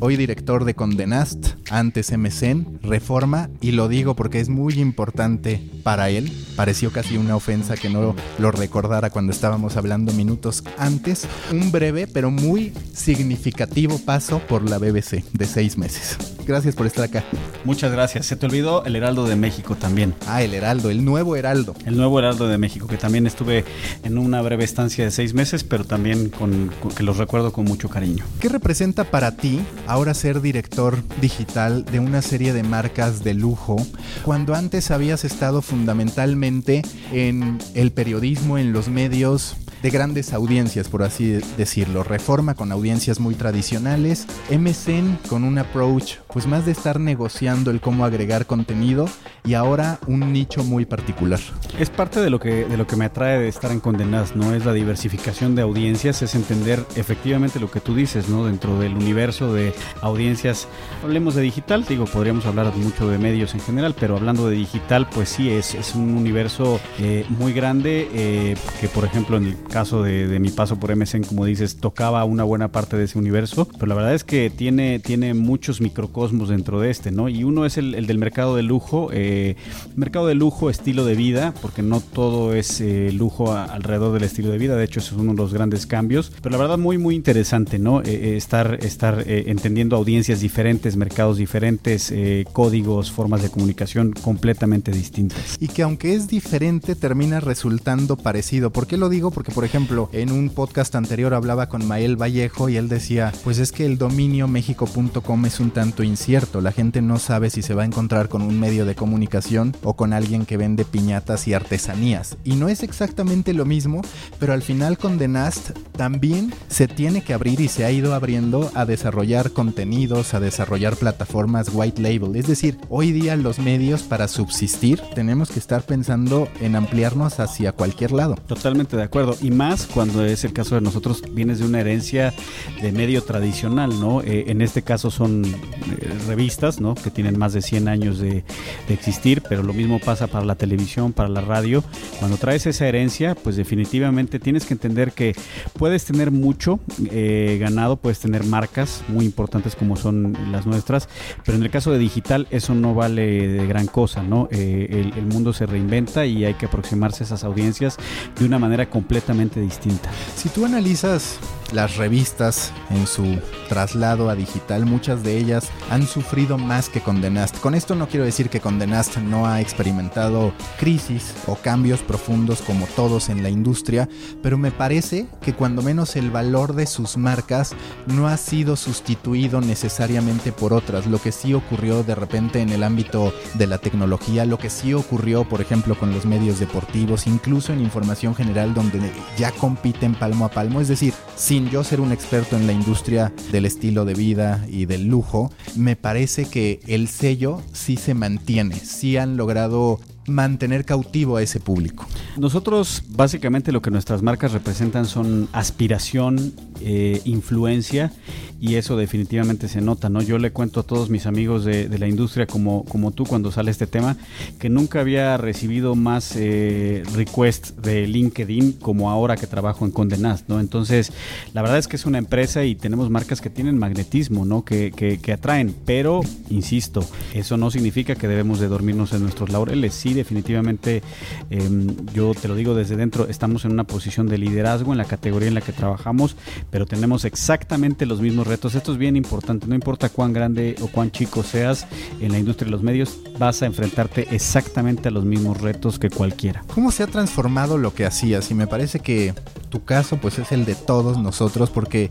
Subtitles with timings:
[0.00, 6.10] hoy director de Condenast, antes MCN, Reforma, y lo digo porque es muy importante para
[6.10, 6.32] él.
[6.56, 11.26] Pareció casi una ofensa que no lo recordara cuando estábamos hablando minutos antes.
[11.50, 16.18] Un breve pero muy significativo paso por la BBC de seis meses.
[16.46, 17.24] Gracias por estar acá.
[17.64, 18.26] Muchas gracias.
[18.26, 20.14] Se te olvidó el Heraldo de México también.
[20.28, 21.74] Ah, el Heraldo, el nuevo Heraldo.
[21.84, 23.64] El nuevo Heraldo de México, que también estuve
[24.04, 27.64] en una breve estancia de seis meses, pero también con, con, que los recuerdo con
[27.64, 28.24] mucho cariño.
[28.38, 33.76] ¿Qué representa para ti ahora ser director digital de una serie de marcas de lujo,
[34.24, 36.82] cuando antes habías estado fundamentalmente
[37.12, 42.02] en el periodismo, en los medios, de grandes audiencias, por así decirlo.
[42.02, 47.80] Reforma con audiencias muy tradicionales, MSN con un approach pues más de estar negociando el
[47.80, 49.08] cómo agregar contenido
[49.46, 51.40] y ahora un nicho muy particular.
[51.78, 54.54] Es parte de lo que de lo que me atrae de estar en Condenadas, ¿no?
[54.54, 58.44] Es la diversificación de audiencias, es entender efectivamente lo que tú dices, ¿no?
[58.44, 60.68] Dentro del universo de audiencias,
[61.02, 65.08] hablemos de digital, digo, podríamos hablar mucho de medios en general, pero hablando de digital,
[65.08, 69.62] pues sí, es, es un universo eh, muy grande eh, que, por ejemplo, en el
[69.62, 73.18] caso de, de, mi paso por MSN, como dices, tocaba una buena parte de ese
[73.18, 77.28] universo, pero la verdad es que tiene, tiene muchos microcosmos dentro de este, ¿no?
[77.28, 79.56] Y uno es el, el del mercado de lujo, eh,
[79.94, 84.50] mercado de lujo, estilo de vida, porque no todo es eh, lujo alrededor del estilo
[84.50, 86.98] de vida, de hecho, eso es uno de los grandes cambios, pero la verdad muy,
[86.98, 88.02] muy interesante, ¿no?
[88.02, 92.12] Eh, estar estar entendiendo audiencias diferentes, mercados diferentes,
[92.52, 95.56] códigos, formas de comunicación completamente distintas.
[95.60, 98.70] Y que aunque es diferente, termina resultando parecido.
[98.70, 99.30] ¿Por qué lo digo?
[99.30, 103.58] Porque, por ejemplo, en un podcast anterior hablaba con Mael Vallejo y él decía, pues
[103.58, 107.74] es que el dominio mexico.com es un tanto incierto, la gente no sabe si se
[107.74, 111.52] va a encontrar con un medio de comunicación o con alguien que vende piñatas y
[111.52, 112.38] artesanías.
[112.42, 114.00] Y no es exactamente lo mismo,
[114.40, 118.14] pero al final con The Nast también se tiene que abrir y se ha ido
[118.14, 122.34] abriendo a desarrollar contenidos, a desarrollar plataformas white label.
[122.34, 127.72] Es decir, hoy día los medios para subsistir tenemos que estar pensando en ampliarnos hacia
[127.72, 128.36] cualquier lado.
[128.46, 129.36] Totalmente de acuerdo.
[129.42, 132.32] Y más cuando es el caso de nosotros, vienes de una herencia
[132.80, 134.22] de medio tradicional, ¿no?
[134.22, 135.95] Eh, en este caso son eh,
[136.26, 136.94] revistas, ¿no?
[136.94, 138.44] Que tienen más de 100 años de,
[138.88, 141.82] existir, pero lo mismo pasa para la televisión, para la radio.
[142.18, 145.34] Cuando traes esa herencia, pues definitivamente tienes que entender que
[145.78, 146.78] puedes tener mucho
[147.10, 151.08] eh, ganado, puedes tener marcas muy importantes como son las nuestras,
[151.44, 154.48] pero en el caso de digital eso no vale de gran cosa, ¿no?
[154.50, 157.96] El, el mundo se reinventa y hay que aproximarse a esas audiencias
[158.38, 160.10] de una manera completamente distinta.
[160.36, 161.38] Si tú analizas
[161.72, 163.38] las revistas en su
[163.68, 167.58] traslado a digital, muchas de ellas han sufrido más que Condenast.
[167.58, 172.86] Con esto no quiero decir que Condenast no ha experimentado crisis o cambios profundos como
[172.86, 174.08] todos en la industria,
[174.42, 177.74] pero me parece que cuando menos el valor de sus marcas
[178.06, 181.06] no ha sido sustituido necesariamente por otras.
[181.06, 184.94] Lo que sí ocurrió de repente en el ámbito de la tecnología, lo que sí
[184.94, 190.44] ocurrió, por ejemplo, con los medios deportivos, incluso en información general donde ya compiten palmo
[190.44, 190.80] a palmo.
[190.80, 191.14] Es decir,
[191.56, 195.50] sin yo ser un experto en la industria del estilo de vida y del lujo,
[195.74, 201.60] me parece que el sello sí se mantiene, sí han logrado mantener cautivo a ese
[201.60, 202.06] público.
[202.36, 208.12] Nosotros básicamente lo que nuestras marcas representan son aspiración, eh, influencia
[208.60, 210.22] y eso definitivamente se nota, ¿no?
[210.22, 213.70] Yo le cuento a todos mis amigos de, la industria como, como tú cuando sale
[213.70, 214.16] este tema
[214.58, 220.48] que nunca había recibido más eh, requests de LinkedIn como ahora que trabajo en Condenast,
[220.48, 220.60] ¿no?
[220.60, 221.12] Entonces,
[221.54, 224.64] la verdad es que es una empresa y tenemos marcas que tienen magnetismo, ¿no?
[224.64, 226.20] Que, que, que atraen, pero,
[226.50, 227.04] insisto,
[227.34, 231.02] eso no significa que debemos de dormirnos en nuestros laureles, sí definitivamente,
[231.50, 235.04] eh, yo te lo digo desde dentro, estamos en una posición de liderazgo en la
[235.04, 236.36] categoría en la que trabajamos,
[236.70, 238.74] pero tenemos exactamente los mismos retos.
[238.74, 241.86] Esto es bien importante, no importa cuán grande o cuán chico seas
[242.20, 246.10] en la industria de los medios, vas a enfrentarte exactamente a los mismos retos que
[246.10, 246.64] cualquiera.
[246.74, 248.50] ¿Cómo se ha transformado lo que hacías?
[248.50, 249.34] Y me parece que
[249.68, 252.10] tu caso pues es el de todos nosotros porque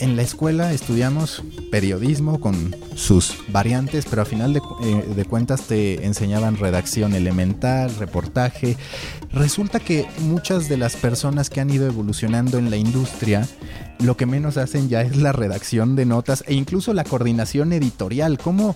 [0.00, 5.62] en la escuela estudiamos periodismo con sus variantes, pero a final de, eh, de, cuentas
[5.62, 8.76] te enseñaban redacción elemental, reportaje.
[9.32, 13.46] Resulta que muchas de las personas que han ido evolucionando en la industria,
[14.00, 18.38] lo que menos hacen ya es la redacción de notas e incluso la coordinación editorial.
[18.38, 18.74] ¿Cómo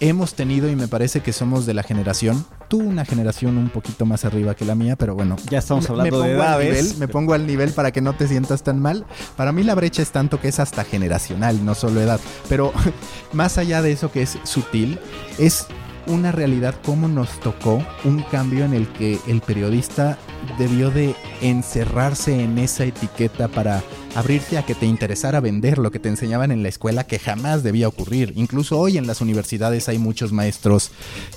[0.00, 4.06] hemos tenido, y me parece que somos de la generación, tú una generación un poquito
[4.06, 5.36] más arriba que la mía, pero bueno.
[5.50, 6.98] Ya estamos hablando de edades.
[6.98, 9.06] me pongo al nivel para que no te sientas tan mal.
[9.36, 12.20] Para mí la brecha es tanto que es hasta generacional, no solo edad.
[12.48, 12.72] Pero
[13.32, 14.98] más allá de eso que es sutil,
[15.38, 15.66] es
[16.06, 20.18] una realidad como nos tocó un cambio en el que el periodista
[20.58, 23.82] debió de encerrarse en esa etiqueta para
[24.14, 27.62] abrirse a que te interesara vender lo que te enseñaban en la escuela que jamás
[27.62, 28.32] debía ocurrir.
[28.36, 30.90] Incluso hoy en las universidades hay muchos maestros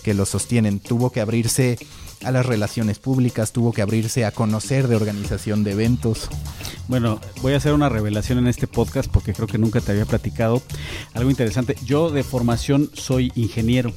[0.03, 0.79] que lo sostienen.
[0.79, 1.77] Tuvo que abrirse
[2.23, 6.29] a las relaciones públicas, tuvo que abrirse a conocer de organización de eventos.
[6.87, 10.05] Bueno, voy a hacer una revelación en este podcast porque creo que nunca te había
[10.05, 10.61] platicado
[11.13, 11.75] algo interesante.
[11.85, 13.93] Yo de formación soy ingeniero,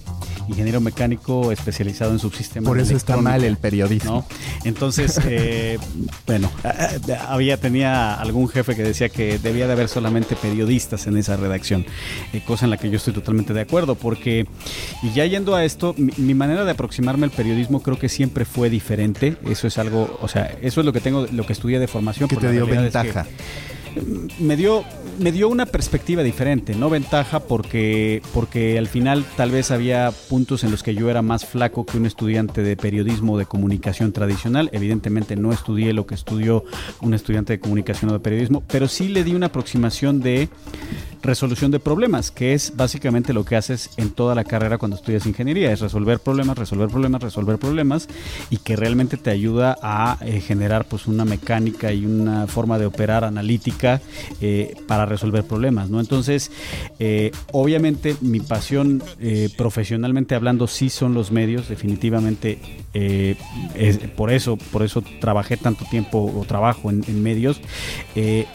[0.49, 2.69] ingeniero mecánico especializado en subsistemas.
[2.69, 4.27] Por eso está mal el periodismo.
[4.65, 5.79] Entonces, eh,
[6.27, 6.51] bueno,
[7.29, 11.87] había tenía algún jefe que decía que debía de haber solamente periodistas en esa redacción,
[12.33, 14.47] eh, cosa en la que yo estoy totalmente de acuerdo, porque
[15.03, 18.45] y ya yendo a esto, mi, mi manera de aproximarme al periodismo creo que siempre
[18.45, 19.37] fue diferente.
[19.49, 22.29] Eso es algo, o sea, eso es lo que tengo, lo que estudié de formación.
[22.29, 23.27] Que te dio ventaja.
[24.39, 24.85] me dio
[25.19, 30.65] me dio una perspectiva diferente, no ventaja porque porque al final tal vez había puntos
[30.65, 34.13] en los que yo era más flaco que un estudiante de periodismo o de comunicación
[34.13, 34.71] tradicional.
[34.73, 36.65] Evidentemente no estudié lo que estudió
[37.01, 40.49] un estudiante de comunicación o de periodismo, pero sí le di una aproximación de
[41.25, 45.27] resolución de problemas, que es básicamente lo que haces en toda la carrera cuando estudias
[45.27, 48.09] ingeniería, es resolver problemas, resolver problemas, resolver problemas
[48.51, 52.87] y que realmente te ayuda a eh, generar pues una mecánica y una forma de
[52.87, 54.03] operar analítica
[54.41, 55.99] eh, para resolver problemas, ¿no?
[55.99, 56.51] Entonces,
[56.99, 59.03] eh, obviamente mi pasión
[59.57, 62.59] profesionalmente hablando sí son los medios, definitivamente
[62.93, 67.61] es, por eso, por eso trabajé tanto tiempo o trabajo en, en medios,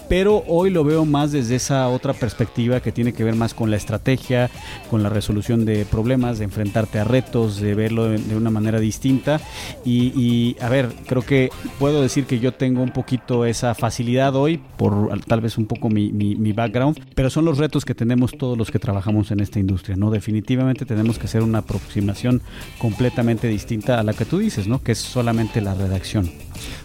[0.07, 3.71] pero hoy lo veo más desde esa otra perspectiva que tiene que ver más con
[3.71, 4.49] la estrategia,
[4.89, 9.39] con la resolución de problemas, de enfrentarte a retos, de verlo de, una manera distinta.
[9.85, 14.59] Y, a ver, creo que puedo decir que yo tengo un poquito esa facilidad hoy,
[14.77, 18.57] por tal vez un poco mi, mi, background, pero son los retos que tenemos todos
[18.57, 20.11] los que trabajamos en esta industria, ¿no?
[20.11, 22.41] Definitivamente tenemos que hacer una aproximación
[22.77, 24.81] completamente distinta a la que tú dices, ¿no?
[24.81, 26.29] Que es solamente la redacción.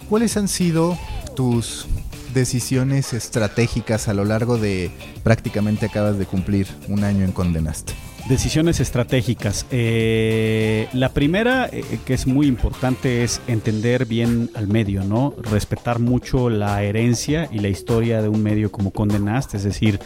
[0.08, 0.96] ¿Cuáles han sido
[1.34, 1.86] tus
[2.34, 4.90] decisiones estratégicas a lo largo de
[5.22, 7.94] prácticamente acabas de cumplir un año en Condenaste?
[8.28, 9.66] Decisiones estratégicas.
[9.70, 15.34] Eh, la primera, eh, que es muy importante, es entender bien al medio, ¿no?
[15.42, 19.58] Respetar mucho la herencia y la historia de un medio como Condenaste.
[19.58, 20.00] Es decir,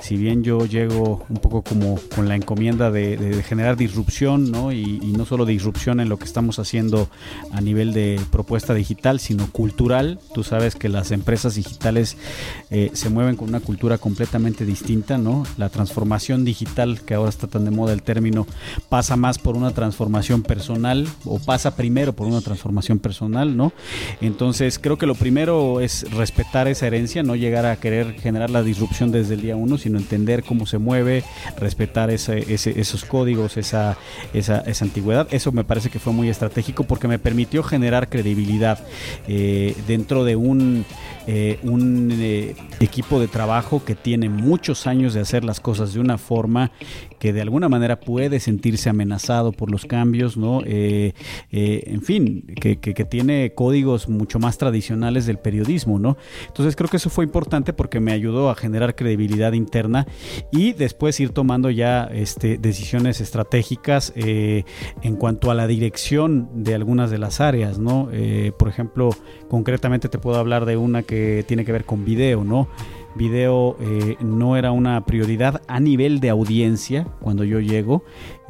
[0.00, 4.72] si bien yo llego un poco como con la encomienda de, generar disrupción, ¿no?
[4.72, 7.08] Y, no solo disrupción en lo que estamos haciendo
[7.52, 10.18] a nivel de propuesta digital, sino cultural.
[10.34, 12.16] Tú sabes que las empresas digitales
[12.70, 15.44] eh, se mueven con una cultura completamente distinta, ¿no?
[15.58, 18.46] La transformación digital que ahora está tan de moda el término,
[18.88, 23.72] pasa más por una transformación personal o pasa primero por una transformación personal, ¿no?
[24.20, 28.62] Entonces creo que lo primero es respetar esa herencia, no llegar a querer generar la
[28.62, 31.24] disrupción desde el día uno, sino entender cómo se mueve,
[31.58, 33.96] respetar esos códigos, esa,
[34.80, 35.28] antigüedad.
[35.30, 38.78] Eso me parece que fue muy estratégico porque me permitió generar credibilidad
[39.28, 40.84] eh, dentro de un,
[41.26, 46.18] eh, eh, equipo de trabajo que tiene muchos años de hacer las cosas de una
[46.18, 46.70] forma
[47.18, 50.62] que de alguna manera puede sentirse amenazado por los cambios, ¿no?
[50.64, 51.12] Eh,
[51.50, 56.16] eh, en fin, que, tiene códigos mucho más tradicionales del periodismo, ¿no?
[56.46, 60.06] Entonces creo que eso fue importante porque me ayudó a generar credibilidad interna
[60.52, 64.64] y después ir tomando ya este, decisiones estratégicas eh,
[65.02, 68.08] en cuanto a la dirección de algunas de las áreas, ¿no?
[68.58, 69.10] por ejemplo,
[69.48, 72.68] concretamente te puedo hablar de una que tiene que ver con video, ¿no?
[73.14, 78.04] Video eh, no era una prioridad a nivel de audiencia cuando yo llego.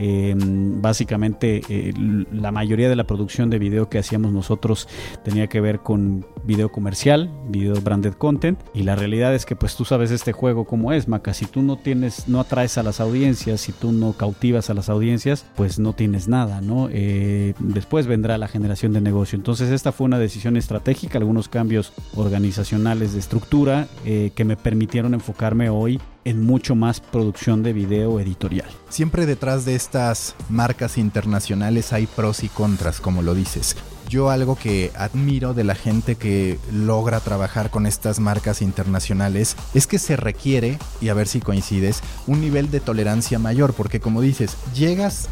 [0.05, 1.93] Em, básicamente eh,
[2.33, 4.89] la mayoría de la producción de video que hacíamos nosotros
[5.25, 9.77] tenía que ver con video comercial, video branded content y la realidad es que pues
[9.77, 13.01] tú sabes este juego como es, Maca, si tú no tienes, no atraes a las
[13.01, 16.89] audiencias, si tú no cautivas a las audiencias, pues no tienes nada, ¿no?
[16.91, 19.37] Eh, después vendrá la generación de negocio.
[19.37, 25.15] Entonces esta fue una decisión estratégica, algunos cambios organizacionales de estructura que me me permitieron
[25.15, 28.69] enfocarme hoy en mucho más producción de video editorial.
[28.89, 33.77] Siempre detrás de estas marcas internacionales hay pros y contras, como lo dices.
[34.09, 39.87] Yo algo que admiro de la gente que logra trabajar con estas marcas internacionales es
[39.87, 44.21] que se requiere, y a ver si coincides, un nivel de tolerancia mayor, porque como
[44.21, 45.29] dices, llegas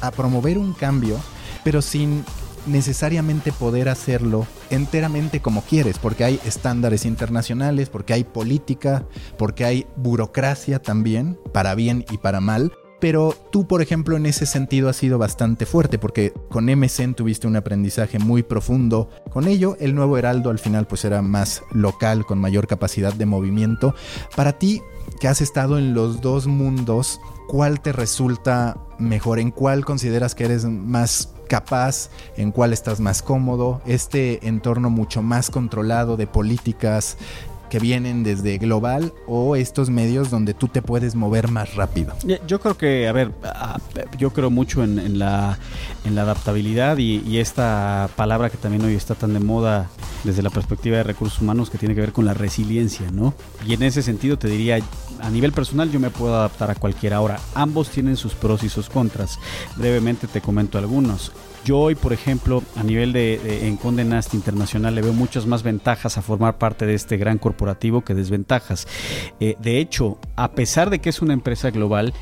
[0.00, 1.18] a promover un cambio,
[1.64, 2.24] pero sin
[2.66, 9.06] necesariamente poder hacerlo enteramente como quieres, porque hay estándares internacionales, porque hay política,
[9.38, 12.72] porque hay burocracia también, para bien y para mal,
[13.04, 17.46] pero tú, por ejemplo, en ese sentido has sido bastante fuerte porque con MSN tuviste
[17.46, 19.10] un aprendizaje muy profundo.
[19.30, 23.26] Con ello, el nuevo Heraldo al final pues era más local, con mayor capacidad de
[23.26, 23.94] movimiento.
[24.34, 24.80] Para ti,
[25.20, 29.38] que has estado en los dos mundos, ¿cuál te resulta mejor?
[29.38, 32.10] ¿En cuál consideras que eres más capaz?
[32.36, 33.80] ¿En cuál estás más cómodo?
[33.86, 37.16] Este entorno mucho más controlado de políticas
[37.70, 42.14] que vienen desde global o estos medios donde tú te puedes mover más rápido?
[42.46, 43.78] Yo creo que, a ver, ah,
[44.18, 45.58] yo creo mucho en, la,
[46.04, 49.90] en la adaptabilidad y, esta palabra que también hoy está tan de moda
[50.22, 53.34] desde la perspectiva de recursos humanos que tiene que ver con la resiliencia, ¿no?
[53.66, 54.78] Y en ese sentido te diría,
[55.20, 57.16] a nivel personal yo me puedo adaptar a cualquiera.
[57.16, 59.38] Ahora, ambos tienen sus pros y sus contras.
[59.76, 61.32] Brevemente te comento algunos.
[61.64, 65.62] Yo hoy, por ejemplo, a nivel de, en Conde Nast Internacional le veo muchas más
[65.62, 68.86] ventajas a formar parte de este gran corporativo que desventajas.
[69.40, 72.12] Eh, de hecho, a pesar de que es una empresa global,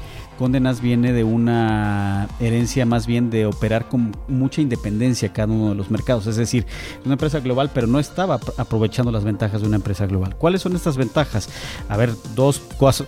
[0.42, 5.76] Condenas viene de una herencia más bien de operar con mucha independencia cada uno de
[5.76, 6.26] los mercados.
[6.26, 6.66] Es decir,
[7.04, 10.34] una empresa global, pero no estaba aprovechando las ventajas de una empresa global.
[10.34, 11.48] ¿Cuáles son estas ventajas?
[11.88, 12.60] A ver, dos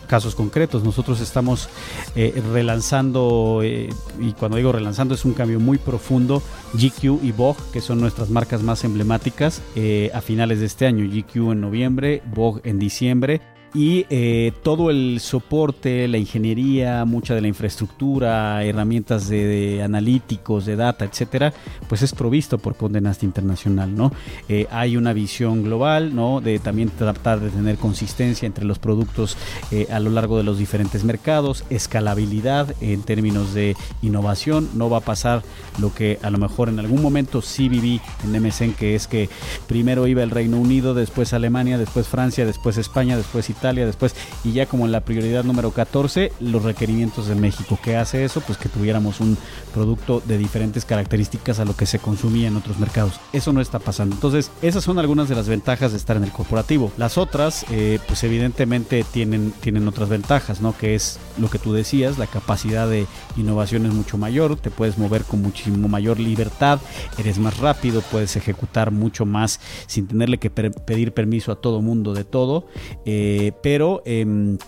[0.07, 0.85] casos concretos.
[0.85, 1.69] Nosotros estamos
[2.15, 3.89] eh, relanzando, eh,
[4.21, 6.41] y cuando digo relanzando es un cambio muy profundo,
[6.75, 11.05] GQ y Vogue, que son nuestras marcas más emblemáticas, eh, a finales de este año.
[11.05, 13.41] GQ en noviembre, Vogue en diciembre
[13.75, 20.77] y eh, todo el soporte, la ingeniería, mucha de la infraestructura, herramientas de, analíticos, de
[20.77, 21.53] data, etcétera,
[21.89, 24.13] pues es provisto por Condenast Internacional, ¿no?
[24.49, 26.41] Eh, hay una visión global, ¿no?
[26.41, 29.37] De también tratar de tener consistencia entre los productos
[29.73, 34.99] eh, a lo largo de los diferentes mercados, escalabilidad en términos de innovación, no va
[34.99, 35.43] a pasar
[35.81, 39.29] lo que a lo mejor en algún momento sí viví en MSN, que es que
[39.67, 44.53] primero iba el Reino Unido, después Alemania, después Francia, después España, después Italia, después, y
[44.53, 47.79] ya como en la prioridad número 14, los requerimientos de México.
[47.83, 48.41] ¿Qué hace eso?
[48.43, 49.39] Pues que tuviéramos un
[49.73, 53.21] producto de diferentes características a lo que se consumía en otros mercados.
[53.33, 54.15] Eso no está pasando.
[54.15, 56.93] Entonces, esas son algunas de las ventajas de estar en el corporativo.
[56.99, 60.77] Las otras, eh, pues evidentemente tienen, tienen otras ventajas, ¿no?
[60.77, 63.07] Que es lo que tú decías, la capacidad de
[63.37, 66.81] innovación es mucho mayor, te puedes mover con muchísimo mayor libertad,
[67.19, 72.15] eres más rápido, puedes ejecutar mucho más sin tenerle que pedir permiso a todo mundo
[72.15, 72.67] de todo.
[73.05, 74.03] Eh, pero...
[74.05, 74.59] Em,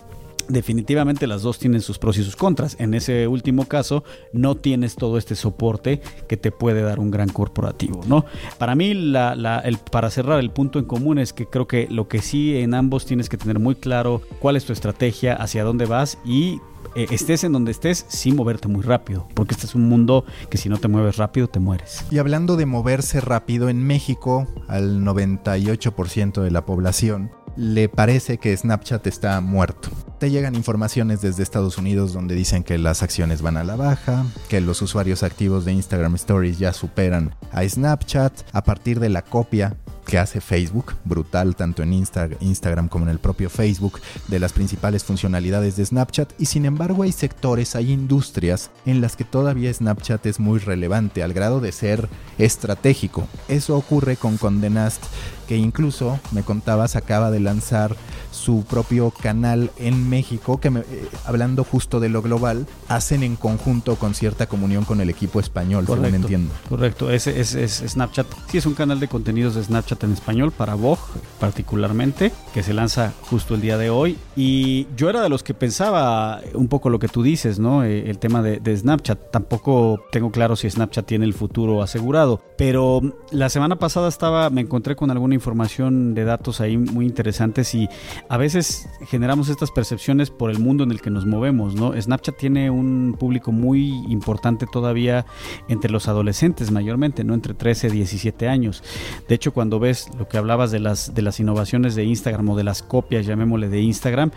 [0.49, 2.75] definitivamente las dos tienen sus pros y sus contras.
[2.79, 4.03] En ese último caso,
[4.33, 8.25] no tienes todo este soporte que te puede dar un gran corporativo, ¿no?
[8.57, 12.21] Para mí, el, para cerrar, el punto en común es que creo que lo que
[12.21, 16.17] sí en ambos tienes que tener muy claro cuál es tu estrategia, hacia dónde vas
[16.25, 16.59] y
[16.95, 20.57] eh, estés en donde estés, sin moverte muy rápido, porque este es un mundo que
[20.57, 22.05] si no te mueves rápido te mueres.
[22.11, 28.55] Y hablando de moverse rápido, en México, al 98% de la población le parece que
[28.55, 29.89] Snapchat está muerto.
[30.19, 34.25] Te llegan informaciones desde Estados Unidos donde dicen que las acciones van a la baja,
[34.47, 39.23] que los usuarios activos de Instagram Stories ya superan a Snapchat a partir de la
[39.23, 39.75] copia
[40.07, 43.99] que hace Facebook, brutal tanto en Instagram como en el propio Facebook,
[44.29, 49.17] de las principales funcionalidades de Snapchat y sin embargo hay sectores, hay industrias en las
[49.17, 53.27] que todavía Snapchat es muy relevante al grado de ser estratégico.
[53.49, 55.03] Eso ocurre con Condenast
[55.47, 57.95] que incluso me contabas acaba de lanzar
[58.31, 60.83] su propio canal en México, que eh,
[61.25, 65.85] hablando justo de lo global, hacen en conjunto con cierta comunión con el equipo español,
[65.85, 66.53] correcto, me entiendo.
[66.69, 68.27] Correcto, es, es, es, Snapchat.
[68.49, 71.01] Sí, es un canal de contenidos de Snapchat en español para Vogue
[71.39, 74.17] particularmente, que se lanza justo el día de hoy.
[74.35, 77.83] Y yo era de los que pensaba un poco lo que tú dices, ¿no?
[77.83, 79.31] Eh, el tema de, de Snapchat.
[79.31, 83.01] Tampoco tengo claro si Snapchat tiene el futuro asegurado, pero
[83.31, 87.87] la semana pasada estaba, me encontré con alguna información de datos ahí muy interesantes y
[88.29, 91.99] a veces generamos estas percepciones por el mundo en el que nos movemos, ¿no?
[91.99, 95.25] Snapchat tiene un público muy importante todavía
[95.67, 97.33] entre los adolescentes mayormente, ¿no?
[97.33, 98.83] Entre 13 y 17 años.
[99.27, 102.55] De hecho, cuando ves lo que hablabas de las, de las innovaciones de Instagram o
[102.55, 104.31] de las copias, llamémosle de Instagram,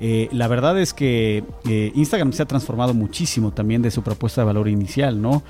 [0.00, 4.40] eh, la verdad es que eh, Instagram se ha transformado muchísimo también de su propuesta
[4.40, 5.42] de valor inicial, ¿no?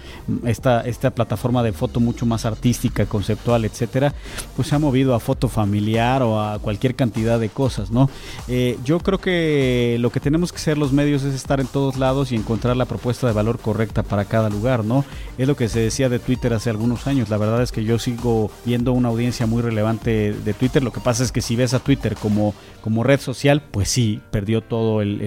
[0.44, 4.14] Esta, esta plataforma de foto mucho más artística, conceptual, etcétera,
[4.54, 7.90] pues se ha movido a foto familiar o a cualquier cantidad de cosas.
[7.90, 8.08] ¿no?
[8.48, 11.96] Eh, yo creo que lo que tenemos que hacer los medios es estar en todos
[11.96, 15.04] lados y encontrar la propuesta de valor correcta para cada lugar, ¿no?
[15.38, 17.28] Es lo que se decía de Twitter hace algunos años.
[17.28, 20.82] La verdad es que yo sigo viendo una audiencia muy relevante de Twitter.
[20.82, 24.20] Lo que pasa es que si ves a Twitter como, como red social, pues sí,
[24.30, 25.20] perdió todo el,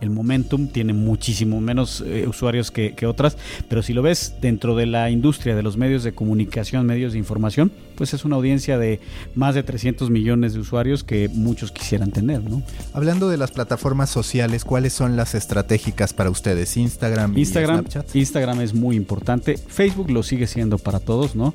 [0.00, 3.36] el, momentum, tiene muchísimo menos eh, usuarios que, que otras,
[3.68, 7.18] pero si lo ves dentro de la industria de los medios de comunicación, medios de
[7.18, 9.00] información, pues es una audiencia de
[9.34, 12.62] más de 300 millones de usuarios que muchos quisieran tener, ¿no?
[12.92, 16.76] Hablando de las plataformas sociales, ¿cuáles son las estratégicas para ustedes?
[16.76, 18.16] Instagram, Instagram, y Snapchat.
[18.16, 19.56] Instagram es muy importante.
[19.56, 21.54] Facebook lo sigue siendo para todos, ¿no?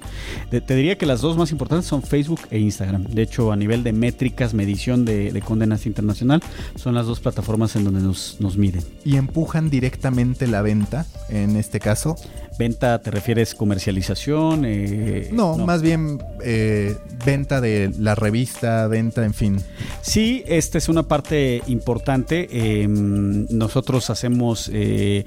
[0.50, 3.06] te diría que las dos más importantes son Facebook e Instagram.
[3.06, 6.42] De hecho, a nivel de métricas, medición de, de condenas internacional,
[6.76, 8.84] son las dos plataformas en donde nos, nos miden.
[9.04, 12.16] ¿Y empujan directamente la venta en este caso?
[12.58, 14.64] ¿Venta te refieres comercialización?
[14.66, 19.58] Eh, no, más bien eh, venta de la revista, venta, en fin.
[20.02, 22.48] Sí, esta es una parte importante.
[22.82, 25.26] Em, nosotros hacemos, eh,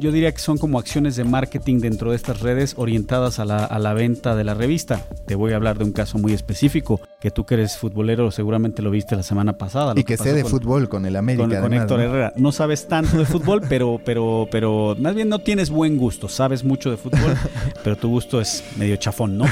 [0.00, 3.64] yo diría que son como acciones de marketing dentro de estas redes orientadas a la,
[3.64, 5.06] a la venta de la revista.
[5.26, 8.82] Te voy a hablar de un caso muy específico, que tú que eres futbolero seguramente
[8.82, 9.94] lo viste la semana pasada.
[9.96, 11.60] Y que, sé de fútbol con el América.
[11.60, 12.32] Con, Héctor Herrera.
[12.36, 16.64] No sabes tanto de fútbol, pero, pero, pero más bien no tienes buen gusto, sabes
[16.64, 17.34] mucho de fútbol,
[17.84, 19.44] pero tu gusto es medio chafón, ¿no?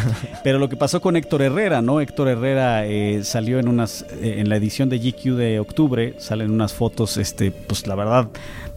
[0.42, 2.00] Pero lo que pasó con Héctor Herrera, ¿no?
[2.00, 6.50] Héctor Herrera eh, salió en unas, eh, en la edición de GQ de octubre, salen
[6.50, 8.28] unas fotos, este, pues la verdad,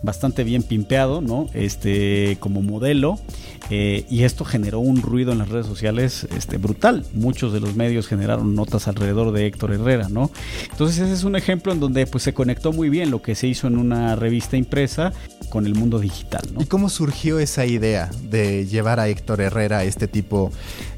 [0.04, 1.48] bastante bien pimpeado, ¿no?
[1.54, 3.20] Este, como modelo.
[3.70, 7.06] Eh, y esto generó un ruido en las redes sociales este, brutal.
[7.14, 10.30] Muchos de los medios generaron notas alrededor de Héctor Herrera, ¿no?
[10.70, 13.48] Entonces ese es un ejemplo en donde pues, se conectó muy bien lo que se
[13.48, 15.14] hizo en una revista impresa
[15.50, 16.62] con el mundo digital, ¿no?
[16.62, 20.52] ¿Y cómo surgió esa idea de llevar a Héctor Herrera a este tipo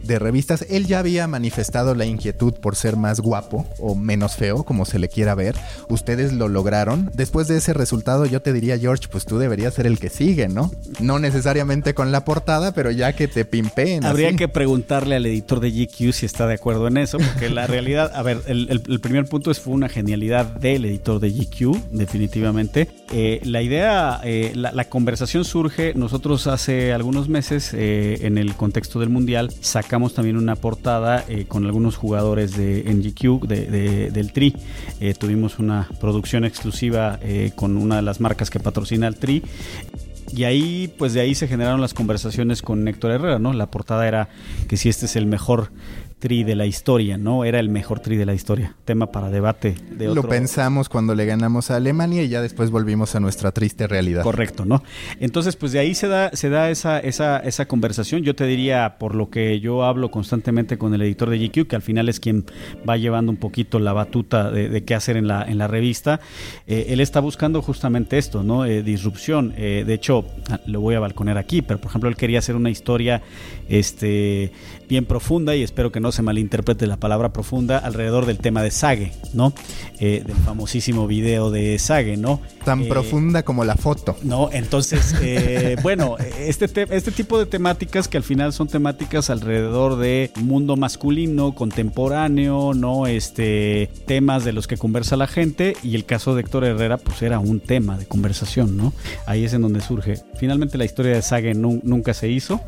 [0.06, 0.66] de revistas?
[0.70, 5.00] Él ya había manifestado la inquietud por ser más guapo o menos feo, como se
[5.00, 5.56] le quiera ver.
[5.90, 7.12] Ustedes lo lograron.
[7.14, 10.48] Después de ese resultado, yo te diría, George, pues tú deberías ser el que sigue,
[10.48, 10.72] ¿no?
[11.00, 14.06] No necesariamente con la portada, pero ya que te pimpeen.
[14.06, 17.68] Habría que preguntarle al editor de GQ si está de acuerdo en eso, porque la
[17.68, 22.88] realidad, a ver, el, primer punto es fue una genialidad del editor de GQ, definitivamente.
[23.12, 29.00] Eh, la idea, eh, la, conversación surge, nosotros hace algunos meses, eh, en el contexto
[29.00, 34.56] del Mundial, sacamos también una portada con algunos jugadores de GQ de, del Tri.
[35.20, 37.20] tuvimos una producción exclusiva
[37.56, 39.44] con una de las marcas que patrocina el Tri
[40.34, 43.54] y ahí, pues de ahí se generaron las conversaciones con Héctor Herrera, ¿no?
[43.54, 44.30] La portada era
[44.68, 45.72] que si este es el mejor
[46.20, 47.44] tri de la historia, ¿no?
[47.44, 48.76] Era el mejor tri de la historia.
[48.86, 50.24] Tema para debate de otro...
[50.24, 54.24] Lo pensamos cuando le ganamos a Alemania y ya después volvimos a nuestra triste realidad.
[54.24, 54.82] Correcto, ¿no?
[55.20, 58.24] Entonces, pues de ahí se da, se da esa, esa, esa conversación.
[58.24, 61.76] Yo te diría, por lo que yo hablo constantemente con el editor de GQ, que
[61.76, 62.46] al final es quien
[62.88, 66.20] va llevando un poquito la batuta de, qué hacer en la, en la revista,
[66.68, 68.66] eh, él está buscando justamente esto, ¿no?
[68.66, 69.54] Eh, disrupción.
[69.58, 70.26] Eh, de hecho,
[70.66, 73.22] lo voy a balconear aquí, pero por ejemplo, él quería hacer una historia
[73.70, 74.52] este,
[74.88, 78.72] bien profunda y espero que no se malinterprete la palabra profunda alrededor del tema de
[78.72, 79.54] Sage, ¿no?
[80.00, 82.42] Eh, del famosísimo video de Sage, ¿no?
[82.64, 84.16] Tan eh, profunda como la foto.
[84.24, 89.98] No, entonces, eh, bueno, este, este tipo de temáticas que al final son temáticas alrededor
[89.98, 93.08] de mundo masculino, contemporáneo, ¿no?
[93.08, 97.22] Este, temas de los que conversa la gente y el caso de Héctor Herrera, pues
[97.22, 98.94] era un tema de conversación, ¿no?
[99.26, 100.22] Ahí es en donde surge.
[100.38, 102.62] Finalmente la historia de Sage nunca se hizo,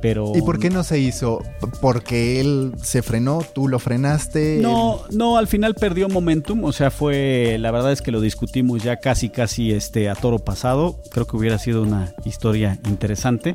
[0.00, 0.32] pero...
[0.34, 1.42] ¿Y por qué no se hizo?
[1.80, 4.58] Porque él se frenó, tú lo frenaste.
[4.60, 8.82] No, no, al final perdió momentum, o sea, fue, la verdad es que lo discutimos
[8.82, 13.54] ya casi, casi este, a toro pasado, creo que hubiera sido una historia interesante.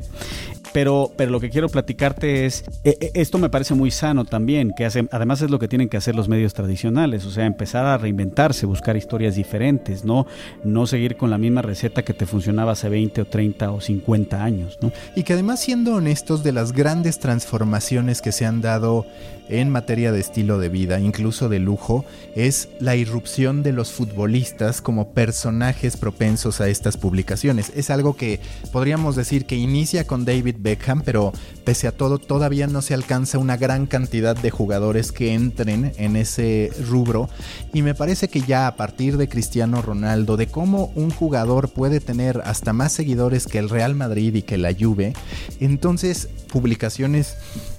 [0.72, 4.72] Pero, pero lo que quiero platicarte es, eh, eh, esto me parece muy sano también,
[4.76, 7.86] que hace, además es lo que tienen que hacer los medios tradicionales, o sea, empezar
[7.86, 10.26] a reinventarse, buscar historias diferentes, ¿no?
[10.64, 14.42] No seguir con la misma receta que te funcionaba hace 20 o 30 o 50
[14.42, 14.92] años, ¿no?
[15.16, 19.06] Y que además, siendo honestos, de las grandes transformaciones que se han dado
[19.48, 24.80] en materia de estilo de vida, incluso de lujo, es la irrupción de los futbolistas
[24.80, 27.72] como personajes propensos a estas publicaciones.
[27.74, 28.40] Es algo que
[28.72, 31.32] podríamos decir que inicia con David Beckham, pero
[31.64, 36.16] pese a todo todavía no se alcanza una gran cantidad de jugadores que entren en
[36.16, 37.28] ese rubro.
[37.72, 42.00] Y me parece que ya a partir de Cristiano Ronaldo, de cómo un jugador puede
[42.00, 45.12] tener hasta más seguidores que el Real Madrid y que la Juve,
[45.60, 47.36] entonces publicaciones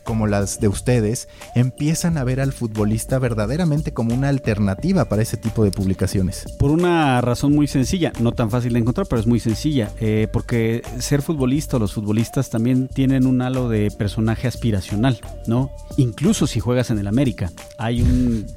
[0.10, 5.38] como las de ustedes empiezan a ver al futbolista verdaderamente como una alternativa para ese
[5.38, 6.46] tipo de publicaciones?
[6.58, 10.28] Por una razón muy sencilla, no tan fácil de encontrar, pero es muy sencilla, eh,
[10.34, 15.70] porque ser futbolista o los futbolistas también tienen un halo de personaje aspiracional, ¿no?
[15.98, 18.48] Incluso si juegas en el América, hay un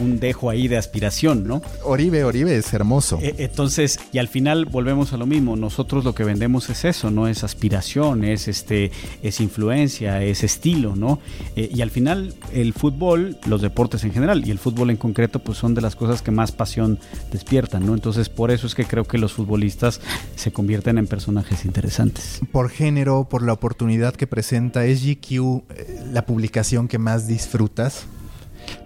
[0.00, 1.62] un dejo ahí de aspiración, ¿no?
[1.84, 3.18] Oribe, Oribe es hermoso.
[3.22, 7.10] E, entonces, y al final volvemos a lo mismo, nosotros lo que vendemos es eso,
[7.10, 8.90] no es aspiración, es este,
[9.22, 10.99] es influencia, es estilo, ¿no?
[11.56, 15.38] Eh, y al final el fútbol, los deportes en general y el fútbol en concreto,
[15.38, 16.98] pues son de las cosas que más pasión
[17.32, 17.94] despiertan, ¿no?
[17.94, 20.00] Entonces, por eso es que creo que los futbolistas
[20.36, 22.40] se convierten en personajes interesantes.
[22.52, 28.06] Por género, por la oportunidad que presenta, ¿es GQ eh, la publicación que más disfrutas?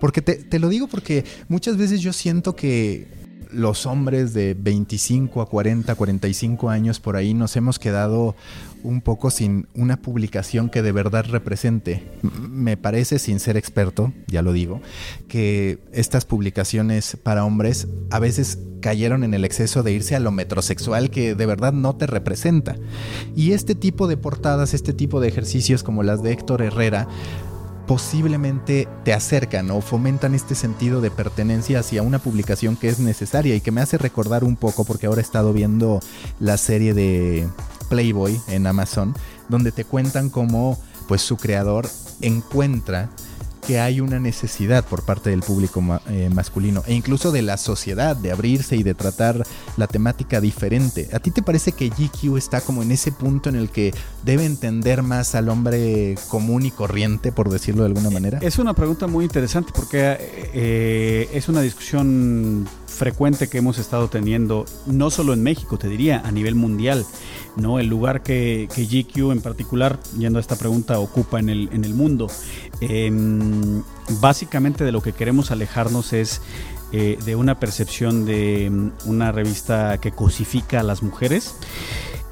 [0.00, 3.23] Porque te, te lo digo porque muchas veces yo siento que
[3.54, 8.34] los hombres de 25 a 40, 45 años por ahí nos hemos quedado
[8.82, 12.06] un poco sin una publicación que de verdad represente.
[12.22, 14.82] Me parece, sin ser experto, ya lo digo,
[15.26, 20.30] que estas publicaciones para hombres a veces cayeron en el exceso de irse a lo
[20.30, 22.76] metrosexual que de verdad no te representa.
[23.34, 27.08] Y este tipo de portadas, este tipo de ejercicios como las de Héctor Herrera,
[27.86, 33.54] posiblemente te acercan o fomentan este sentido de pertenencia hacia una publicación que es necesaria
[33.54, 36.00] y que me hace recordar un poco porque ahora he estado viendo
[36.40, 37.46] la serie de
[37.88, 39.14] Playboy en Amazon
[39.48, 41.88] donde te cuentan cómo pues su creador
[42.20, 43.10] encuentra
[43.66, 48.16] que hay una necesidad por parte del público eh, masculino e incluso de la sociedad
[48.16, 49.44] de abrirse y de tratar
[49.76, 51.08] la temática diferente.
[51.12, 54.44] ¿A ti te parece que GQ está como en ese punto en el que debe
[54.44, 58.38] entender más al hombre común y corriente, por decirlo de alguna manera?
[58.42, 60.16] Es una pregunta muy interesante porque
[60.52, 66.22] eh, es una discusión frecuente que hemos estado teniendo, no solo en México, te diría,
[66.24, 67.04] a nivel mundial,
[67.56, 67.78] ¿no?
[67.78, 71.94] El lugar que, GQ en particular, yendo a esta pregunta, ocupa en el, en el
[71.94, 72.28] mundo.
[72.80, 73.82] Em,
[74.20, 76.40] básicamente de lo que queremos alejarnos es
[76.92, 81.56] eh, de una percepción de mm, una revista que cosifica a las mujeres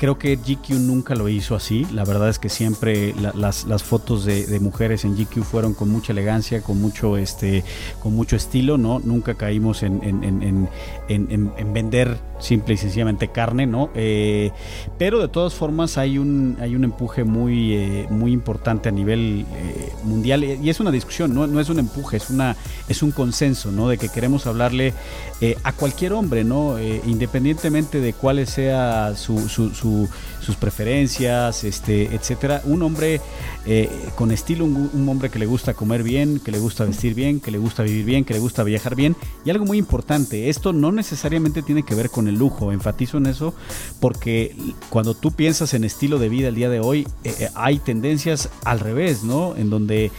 [0.03, 1.87] Creo que GQ nunca lo hizo así.
[1.93, 6.11] La verdad es que siempre las, las, fotos de, mujeres en GQ fueron con mucha
[6.11, 7.63] elegancia, con mucho, este,
[8.01, 8.99] con mucho estilo, ¿no?
[8.99, 10.69] Nunca caímos en, en,
[11.09, 13.91] en, vender simple y sencillamente carne, ¿no?
[13.95, 14.51] Eh,
[14.99, 19.47] pero de todas formas hay un, hay un empuje muy, eh, muy importante a nivel
[19.55, 21.47] eh, mundial y es una discusión, ¿no?
[21.47, 22.57] no es un empuje, es, una,
[22.89, 23.89] es un consenso, ¿no?
[23.89, 24.95] De que queremos hablarle
[25.65, 26.77] a cualquier hombre, ¿no?
[26.81, 29.73] independientemente de cuál sea su, su
[30.41, 32.63] sus preferencias, este, etcétera.
[32.65, 33.21] Un hombre
[33.65, 37.39] eh, con estilo, un, hombre que le gusta comer bien, que le gusta vestir bien,
[37.39, 39.15] que le gusta vivir bien, que le gusta viajar bien.
[39.45, 43.27] Y algo muy importante, esto no necesariamente tiene que ver con el lujo, enfatizo en
[43.27, 43.55] eso,
[44.01, 44.57] porque
[44.91, 48.49] cuando tú piensas en estilo de vida el día de hoy, eh, eh, hay tendencias
[48.65, 49.57] al revés, ¿no?
[49.57, 50.11] En donde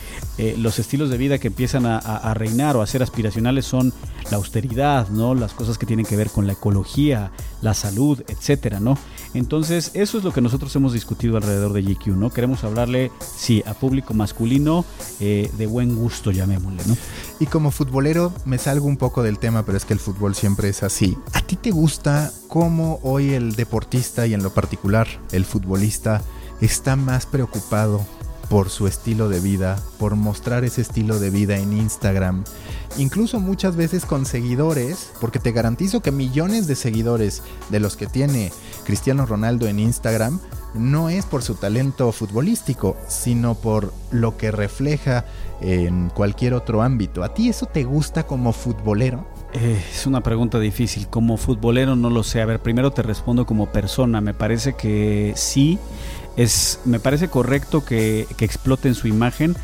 [0.58, 3.94] los estilos de vida que empiezan a, a, reinar o a ser aspiracionales son
[4.32, 5.36] la austeridad, ¿no?
[5.36, 7.32] Las cosas que tienen que ver con la ecología,
[7.62, 8.98] la salud, etcétera, ¿no?
[9.34, 12.30] Entonces, eso es lo que nosotros hemos discutido alrededor de GQ, ¿no?
[12.30, 14.86] Queremos hablarle, sí, a público masculino
[15.20, 16.98] eh, de buen gusto, llamémosle, ¿no?
[17.40, 20.70] Y como futbolero, me salgo un poco del tema, pero es que el fútbol siempre
[20.70, 21.18] es así.
[21.34, 26.22] ¿A ti te gusta cómo hoy el deportista y en lo particular el futbolista
[26.62, 28.06] está más preocupado
[28.50, 32.44] por su estilo de vida, por mostrar ese estilo de vida en Instagram,
[32.98, 38.08] incluso muchas veces con seguidores, porque te garantizo que millones de seguidores de los que
[38.08, 38.52] tiene
[38.86, 40.40] Cristiano Ronaldo en Instagram
[40.74, 45.26] no es por su talento futbolístico, sino por lo que refleja
[45.62, 47.24] en cualquier otro ámbito.
[47.24, 49.26] ¿A ti eso te gusta como futbolero?
[49.54, 51.08] Eh, es una pregunta difícil.
[51.08, 52.42] Como futbolero no lo sé.
[52.42, 54.20] A ver, primero te respondo como persona.
[54.20, 55.78] Me parece que sí
[56.36, 59.56] es, me parece correcto que, que exploten su imagen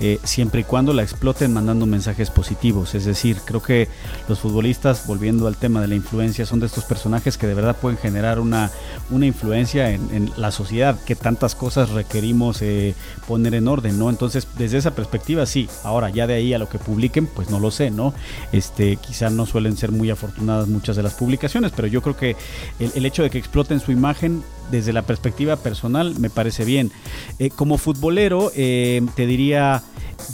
[0.00, 2.94] eh, siempre y cuando la exploten mandando mensajes positivos.
[2.94, 3.88] Es decir, creo que
[4.28, 7.76] los futbolistas, volviendo al tema de la influencia, son de estos personajes que de verdad
[7.76, 8.70] pueden generar una,
[9.10, 12.94] una influencia en, la sociedad, que tantas cosas requerimos eh,
[13.26, 14.08] poner en orden, ¿no?
[14.08, 15.68] Entonces, desde esa perspectiva, sí.
[15.84, 18.14] Ahora, ya de ahí a lo que publiquen, pues no lo sé, ¿no?
[18.52, 22.36] Este, quizá no suelen ser muy afortunadas muchas de las publicaciones, pero yo creo que
[22.78, 26.90] el, hecho de que exploten su imagen desde la perspectiva personal me parece bien.
[27.38, 29.82] Eh, como futbolero, te diría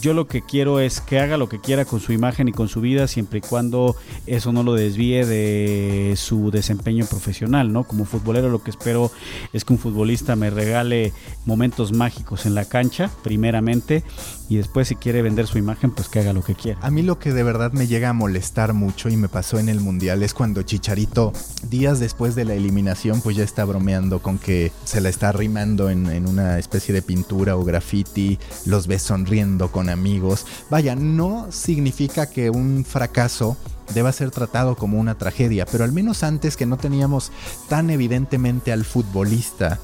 [0.01, 2.69] yo lo que quiero es que haga lo que quiera con su imagen y con
[2.69, 3.97] su vida, siempre y cuando
[4.27, 7.85] eso no lo desvíe de su desempeño profesional, ¿no?
[7.85, 9.11] Como futbolero lo que espero
[9.53, 11.13] es que un futbolista me regale
[11.47, 14.05] momentos mágicos en la cancha, primeramente,
[14.49, 16.79] y después si quiere vender su imagen, pues que haga lo que quiera.
[16.83, 19.69] A mí lo que de verdad me llega a molestar mucho y me pasó en
[19.69, 21.33] el Mundial es cuando Chicharito,
[21.69, 25.91] días después de la eliminación, pues ya está bromeando con que se la está arrimando
[25.91, 30.47] en, en una especie de pintura o graffiti, los ve sonriendo con amigos.
[30.71, 33.57] Vaya, no significa que un fracaso
[33.95, 37.33] deba ser tratado como una tragedia, pero al menos antes que no teníamos
[37.69, 39.79] tan evidentemente al futbolista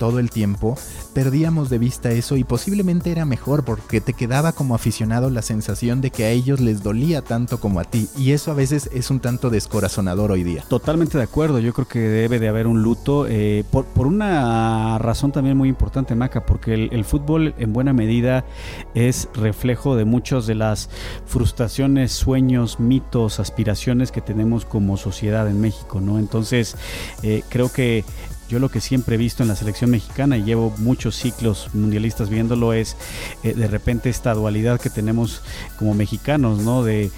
[0.00, 0.78] todo el tiempo,
[1.12, 6.00] perdíamos de vista eso y posiblemente era mejor porque te quedaba como aficionado la sensación
[6.00, 9.10] de que a ellos les dolía tanto como a ti y eso a veces es
[9.10, 10.64] un tanto descorazonador hoy día.
[10.68, 15.32] Totalmente de acuerdo, yo creo que debe de haber un luto eh, por, una razón
[15.32, 18.46] también muy importante, Maca, porque el, el fútbol en buena medida
[18.94, 20.88] es reflejo de muchas de las
[21.26, 26.18] frustraciones, sueños, mitos, aspiraciones que tenemos como sociedad en México, ¿no?
[26.18, 26.74] Entonces,
[27.22, 28.04] eh, creo que
[28.50, 32.28] yo lo que siempre he visto en la selección mexicana y llevo muchos ciclos mundialistas
[32.28, 32.96] viéndolo es
[33.44, 35.40] eh, de repente esta dualidad que tenemos
[35.78, 36.82] como mexicanos, ¿no?
[36.82, 37.10] De,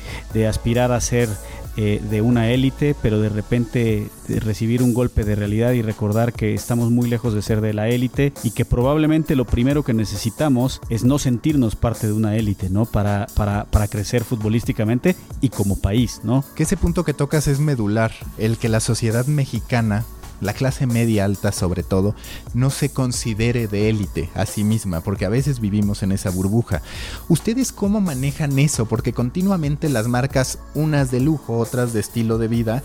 [0.47, 1.29] aspirar a ser
[1.77, 6.53] eh, de una élite, pero de repente recibir un golpe de realidad y recordar que
[6.53, 10.81] estamos muy lejos de ser de la élite y que probablemente lo primero que necesitamos
[10.90, 12.85] es no sentirnos parte de una élite, ¿no?
[12.85, 16.45] Para, para, para crecer futbolísticamente y como país, ¿no?
[16.55, 20.05] Que ese punto que tocas es medular, el que la sociedad mexicana
[20.42, 22.14] la clase media alta sobre todo,
[22.52, 26.83] no se considere de élite a sí misma, porque a veces vivimos en esa burbuja.
[27.28, 28.87] ¿Ustedes cómo manejan eso?
[28.87, 32.83] Porque continuamente las marcas, unas de lujo, otras de estilo de vida,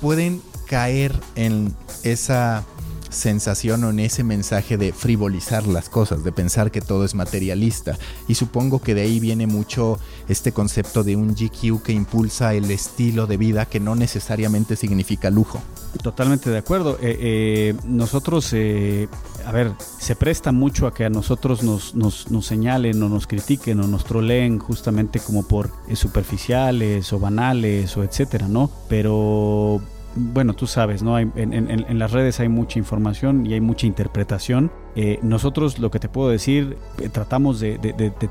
[0.00, 2.64] pueden caer en esa
[3.10, 7.98] sensación o en ese mensaje de frivolizar las cosas, de pensar que todo es materialista.
[8.26, 12.70] Y supongo que de ahí viene mucho este concepto de un GQ que impulsa el
[12.70, 15.60] estilo de vida que no necesariamente significa lujo.
[16.02, 16.98] Totalmente de acuerdo.
[17.00, 19.08] Eh, eh, nosotros, eh,
[19.44, 23.26] a ver, se presta mucho a que a nosotros nos, nos, nos, señalen o nos
[23.26, 28.70] critiquen o nos troleen justamente como por superficiales o banales o etcétera, ¿no?
[28.88, 29.80] Pero
[30.14, 31.16] bueno, tú sabes, ¿no?
[31.16, 34.70] Hay, en, las redes hay mucha información y hay mucha interpretación.
[34.96, 37.78] Eh, nosotros lo que te puedo decir, eh, tratamos de,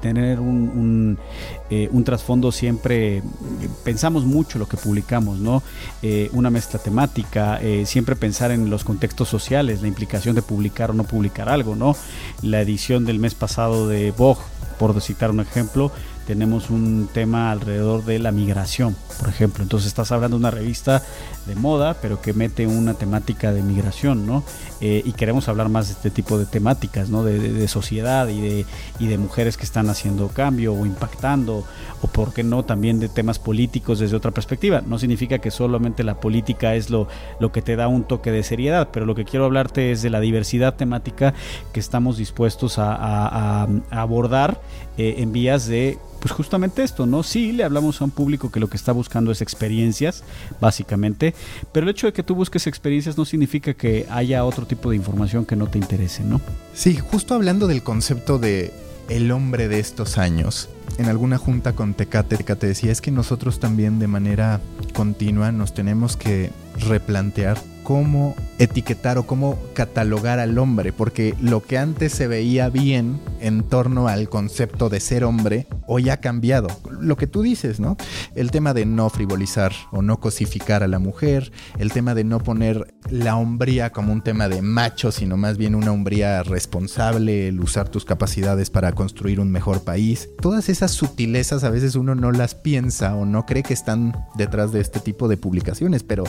[0.01, 1.17] tener un,
[1.69, 3.23] eh, un, trasfondo siempre,
[3.85, 5.63] pensamos mucho lo que publicamos, ¿no?
[6.33, 11.03] una mezcla temática, siempre pensar en los contextos sociales, la implicación de publicar o no
[11.03, 11.95] publicar algo, ¿no?
[12.41, 14.41] La edición del mes pasado de Vogue,
[14.79, 15.91] por citar un ejemplo,
[16.27, 19.63] tenemos un tema alrededor de la migración, por ejemplo.
[19.63, 21.01] Entonces estás hablando de una revista
[21.45, 24.43] de moda, pero que mete una temática de migración, ¿no?
[24.79, 27.23] Eh, y queremos hablar más de este tipo de temáticas, ¿no?
[27.23, 28.65] De, sociedad y de,
[28.99, 31.65] y de mujeres que están haciendo cambio o impactando,
[32.01, 34.81] o por qué no también de temas políticos desde otra perspectiva.
[34.85, 37.07] No significa que solamente la política es lo,
[37.39, 40.09] lo que te da un toque de seriedad, pero lo que quiero hablarte es de
[40.09, 41.33] la diversidad temática
[41.73, 44.61] que estamos dispuestos a, abordar
[44.97, 47.23] eh, en vías de pues justamente esto, ¿no?
[47.23, 50.23] Sí, le hablamos a un público que lo que está buscando es experiencias,
[50.59, 51.33] básicamente,
[51.71, 54.95] pero el hecho de que tú busques experiencias no significa que haya otro tipo de
[54.95, 56.41] información que no te interese, ¿no?
[56.73, 58.73] Sí, justo hablando del concepto de
[59.09, 63.59] el hombre de estos años, en alguna junta con Tecate, Tecate decía, es que nosotros
[63.59, 64.61] también de manera
[64.93, 71.77] continua nos tenemos que replantear cómo etiquetar o cómo catalogar al hombre, porque lo que
[71.77, 76.67] antes se veía bien en torno al concepto de ser hombre, hoy ha cambiado.
[76.99, 77.95] Lo que tú dices, ¿no?
[78.35, 82.39] El tema de no frivolizar o no cosificar a la mujer, el tema de no
[82.39, 87.61] poner la hombría como un tema de macho, sino más bien una hombría responsable, el
[87.61, 90.27] usar tus capacidades para construir un mejor país.
[90.41, 94.73] Todas esas sutilezas a veces uno no las piensa o no cree que están detrás
[94.73, 96.25] de este tipo de publicaciones, pero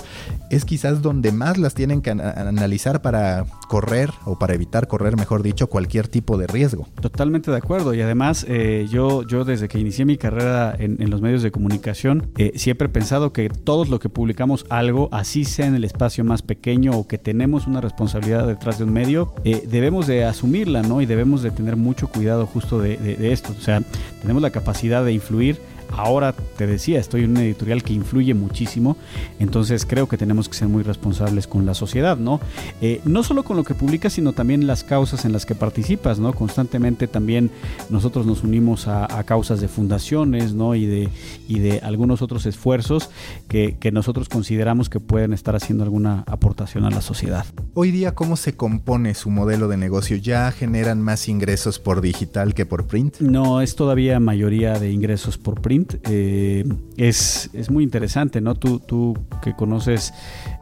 [0.51, 5.43] es quizás donde más las tienen que analizar para correr o para evitar correr, mejor
[5.43, 6.87] dicho, cualquier tipo de riesgo.
[7.01, 11.23] Totalmente de acuerdo y además eh, yo, yo desde que inicié mi carrera en, los
[11.23, 15.67] medios de comunicación eh, siempre he pensado que todos lo que publicamos algo, así sea
[15.67, 19.67] en el espacio más pequeño o que tenemos una responsabilidad detrás de un medio, eh,
[19.71, 21.01] debemos de asumirla, ¿no?
[21.01, 23.55] Y debemos de tener mucho cuidado justo de, de esto.
[23.57, 23.83] O sea,
[24.21, 25.61] tenemos la capacidad de influir
[25.93, 28.97] ahora te decía, estoy en una editorial que influye muchísimo,
[29.39, 32.41] entonces creo que tenemos que ser muy responsables con la sociedad, ¿no?
[32.81, 36.19] Eh, no solo con lo que publicas, sino también las causas en las que participas,
[36.19, 36.33] ¿no?
[36.33, 37.51] Constantemente también
[37.91, 40.75] nosotros nos unimos a, causas de fundaciones, ¿no?
[40.75, 41.09] Y de,
[41.49, 43.11] y de algunos otros esfuerzos
[43.49, 47.45] que, que nosotros consideramos que pueden estar haciendo alguna aportación a la sociedad.
[47.75, 50.17] Hoy día, ¿cómo se compone su modelo de negocio?
[50.17, 53.21] ¿Ya generan más ingresos por digital que por print?
[53.21, 56.65] No, es todavía mayoría de ingresos por print eh,
[56.97, 58.55] es, es, muy interesante, ¿no?
[58.55, 60.13] Tú, tú que conoces,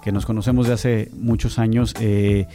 [0.03, 2.47] que nos conocemos de hace muchos años, eh,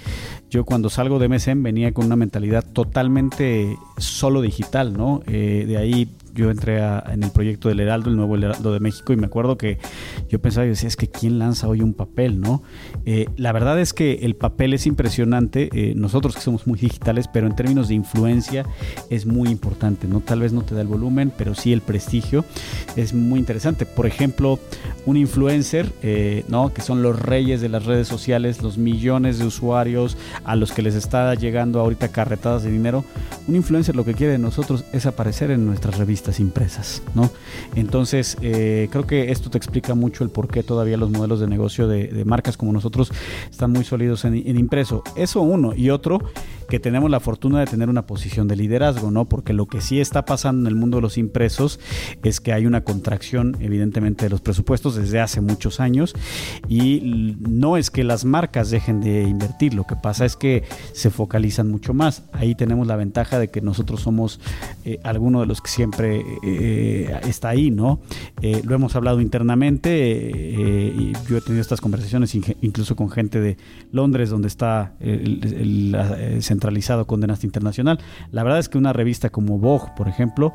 [0.50, 5.22] yo cuando salgo de MSM venía con una mentalidad totalmente solo digital, ¿no?
[5.28, 9.14] Eh, de ahí yo entré en el proyecto del Heraldo, el nuevo Heraldo de México,
[9.14, 9.78] y me acuerdo que
[10.30, 12.64] yo pensaba y decía, es que ¿quién lanza hoy un papel, no?
[13.06, 17.28] Eh, la verdad es que el papel es impresionante, eh, nosotros que somos muy digitales,
[17.28, 18.66] pero en términos de influencia
[19.10, 20.22] es muy importante, ¿no?
[20.22, 22.46] Tal vez no te da el volumen, pero sí el prestigio
[22.96, 23.86] es muy interesante.
[23.86, 24.60] Por ejemplo,
[25.06, 26.74] un influencer, eh, ¿no?
[26.74, 30.82] Que son los reyes de las redes sociales, los millones de usuarios a los que
[30.82, 33.04] les está llegando ahorita carretadas de dinero.
[33.48, 37.30] Un influencer lo que quiere de nosotros es aparecer en nuestras revistas impresas, ¿no?
[37.76, 41.48] Entonces, eh, creo que esto te explica mucho el por qué todavía los modelos de
[41.48, 43.12] negocio de, marcas como nosotros
[43.50, 45.04] están muy sólidos en impreso.
[45.16, 45.74] Eso uno.
[45.76, 46.22] Y otro,
[46.72, 49.26] que tenemos la fortuna de tener una posición de liderazgo, ¿no?
[49.26, 51.82] Porque lo que sí está pasando en el mundo de los impresos
[52.24, 56.16] es que hay una contracción, evidentemente, de los presupuestos desde hace muchos años
[56.70, 61.10] y no es que las marcas dejen de invertir, lo que pasa es que se
[61.10, 62.24] focalizan mucho más.
[62.32, 64.40] Ahí tenemos la ventaja de que nosotros somos
[64.86, 68.00] eh, alguno de los que siempre eh, está ahí, ¿no?
[68.42, 69.92] Eh, lo hemos hablado internamente
[70.96, 73.58] y yo he tenido estas conversaciones incluso con gente de
[73.92, 78.00] Londres, donde está el, el, centralizado con Denasta Internacional.
[78.32, 80.54] La verdad es que una revista como Vogue, por ejemplo,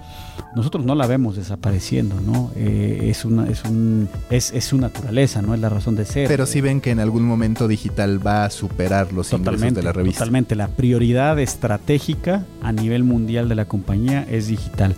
[0.55, 2.53] nosotros no la vemos desapareciendo, ¿no?
[2.55, 5.55] Eh, es, una, es, un, es, es, su naturaleza, ¿no?
[5.55, 6.29] Es la razón de ser.
[6.29, 9.93] Pero sí ven que en algún momento digital va a superar los ingresos de la
[9.93, 10.21] revista.
[10.21, 10.55] Totalmente.
[10.55, 14.95] La prioridad estratégica a nivel mundial de la compañía es digital.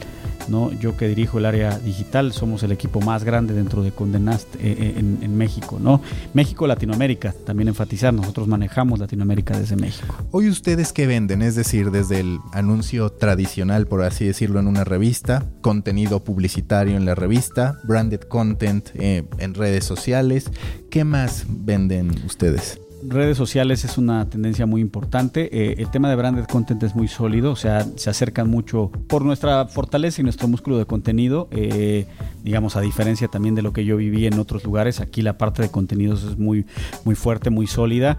[0.48, 0.72] ¿No?
[0.72, 4.76] Yo que dirijo el área digital, somos el equipo más grande dentro de Condenast eh,
[4.78, 6.00] eh, en, México, ¿no?
[6.34, 10.14] México, Latinoamérica, también enfatizar, nosotros manejamos Latinoamérica desde México.
[10.30, 14.84] Hoy ustedes qué venden, es decir, desde el anuncio tradicional, por así decirlo, en una
[14.84, 20.50] revista, contenido publicitario en la revista, branded content eh, en redes sociales,
[20.90, 22.80] ¿qué más venden ustedes?
[23.06, 25.48] Redes sociales es una tendencia muy importante.
[25.52, 29.24] Eh, el tema de branded content es muy sólido, o sea, se acercan mucho por
[29.24, 31.48] nuestra fortaleza y nuestro músculo de contenido.
[31.50, 32.06] Eh,
[32.42, 35.62] digamos, a diferencia también de lo que yo viví en otros lugares, aquí la parte
[35.62, 36.66] de contenidos es muy,
[37.04, 38.18] muy fuerte, muy sólida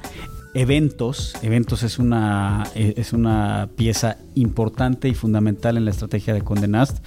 [0.53, 1.35] eventos.
[1.41, 6.99] Eventos es una, eh, es una pieza importante y fundamental en la estrategia de Condenast.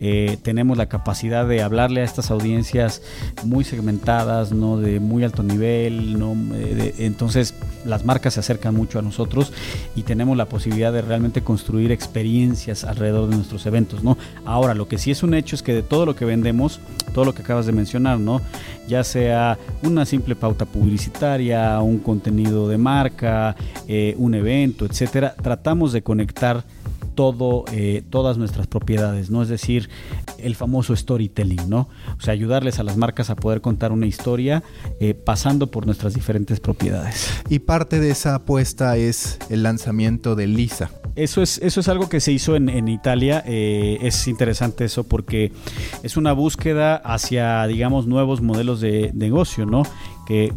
[0.00, 3.02] Eh, tenemos la capacidad de hablarle a estas audiencias
[3.44, 8.98] muy segmentadas, no de muy alto nivel, no, eh, entonces las marcas se acercan mucho
[8.98, 9.52] a nosotros
[9.94, 14.16] y tenemos la posibilidad de realmente construir experiencias alrededor de nuestros eventos, ¿no?
[14.44, 16.80] Ahora, lo que sí es un hecho es que de todo lo que vendemos,
[17.14, 18.40] todo lo que acabas de mencionar, ¿no?
[18.88, 23.54] Ya sea una simple pauta publicitaria, un contenido de marca,
[23.86, 26.64] eh, un evento, etcétera, tratamos de conectar
[27.14, 29.42] todo, eh, todas nuestras propiedades, ¿no?
[29.42, 29.90] Es decir,
[30.38, 31.88] el famoso storytelling, ¿no?
[32.16, 34.62] O sea, ayudarles a las marcas a poder contar una historia
[35.00, 37.28] eh, pasando por nuestras diferentes propiedades.
[37.48, 40.90] Y parte de esa apuesta es el lanzamiento de Lisa.
[41.16, 43.42] Eso es, eso es algo que se hizo en, Italia.
[43.44, 45.52] es interesante eso porque
[46.02, 49.82] es una búsqueda hacia, digamos, nuevos modelos de negocio, ¿no?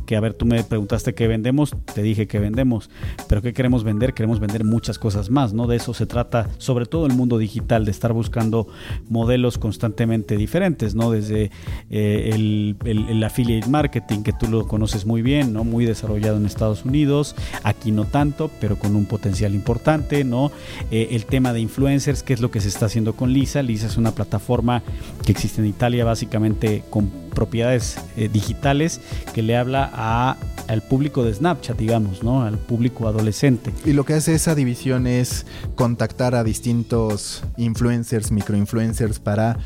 [0.06, 2.92] Que, a ver, tú me preguntaste qué vendemos, te dije que vendemos,
[3.28, 4.14] pero ¿qué queremos vender?
[4.14, 5.66] Queremos vender muchas cosas más, ¿no?
[5.66, 8.68] De eso se trata, sobre todo el mundo digital, de estar buscando
[9.10, 11.10] modelos constantemente diferentes, ¿no?
[11.10, 11.50] Desde
[11.90, 15.64] eh, el, affiliate marketing, que tú lo conoces muy bien, ¿no?
[15.64, 20.52] Muy desarrollado en Estados Unidos, aquí no tanto, pero con un potencial importante, ¿no?
[20.92, 23.64] Eh, el tema de influencers, que es lo que se está haciendo con Lisa.
[23.64, 24.84] Lisa es una plataforma
[25.26, 29.02] que existe en Italia básicamente con propiedades eh, digitales
[29.34, 32.44] que le habla a, al público de Snapchat, digamos, ¿no?
[32.44, 33.74] Al público adolescente.
[33.86, 39.58] Y lo que hace esa división es contactar a distintos influencers, microinfluencers para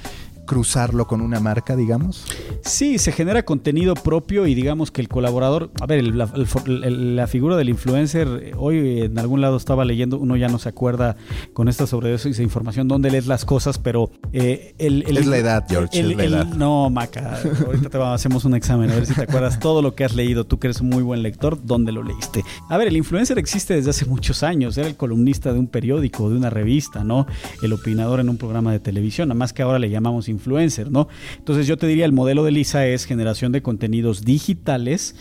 [0.47, 2.25] cruzarlo con una marca, digamos?
[2.63, 7.69] Sí, se genera contenido propio y digamos que el colaborador, a ver, la, figura del
[7.69, 11.17] influencer, hoy en algún lado estaba leyendo, uno ya no se acuerda
[11.53, 15.37] con esta sobre eso esa información, dónde lees las cosas, pero eh, el, Es la
[15.37, 16.45] edad, George, es la edad.
[16.45, 20.05] No, Maca, ahorita te hacemos un examen, a ver si te acuerdas todo lo que
[20.05, 22.43] has leído, tú que eres un muy buen lector, ¿dónde lo leíste?
[22.69, 26.29] A ver, el influencer existe desde hace muchos años, era el columnista de un periódico,
[26.29, 27.27] de una revista, ¿no?
[27.61, 30.36] El opinador en un programa de televisión, nada más que ahora le llamamos influencer,
[30.91, 31.07] ¿no?
[31.37, 35.15] Entonces yo te diría, el modelo de Lisa es generación de contenidos digitales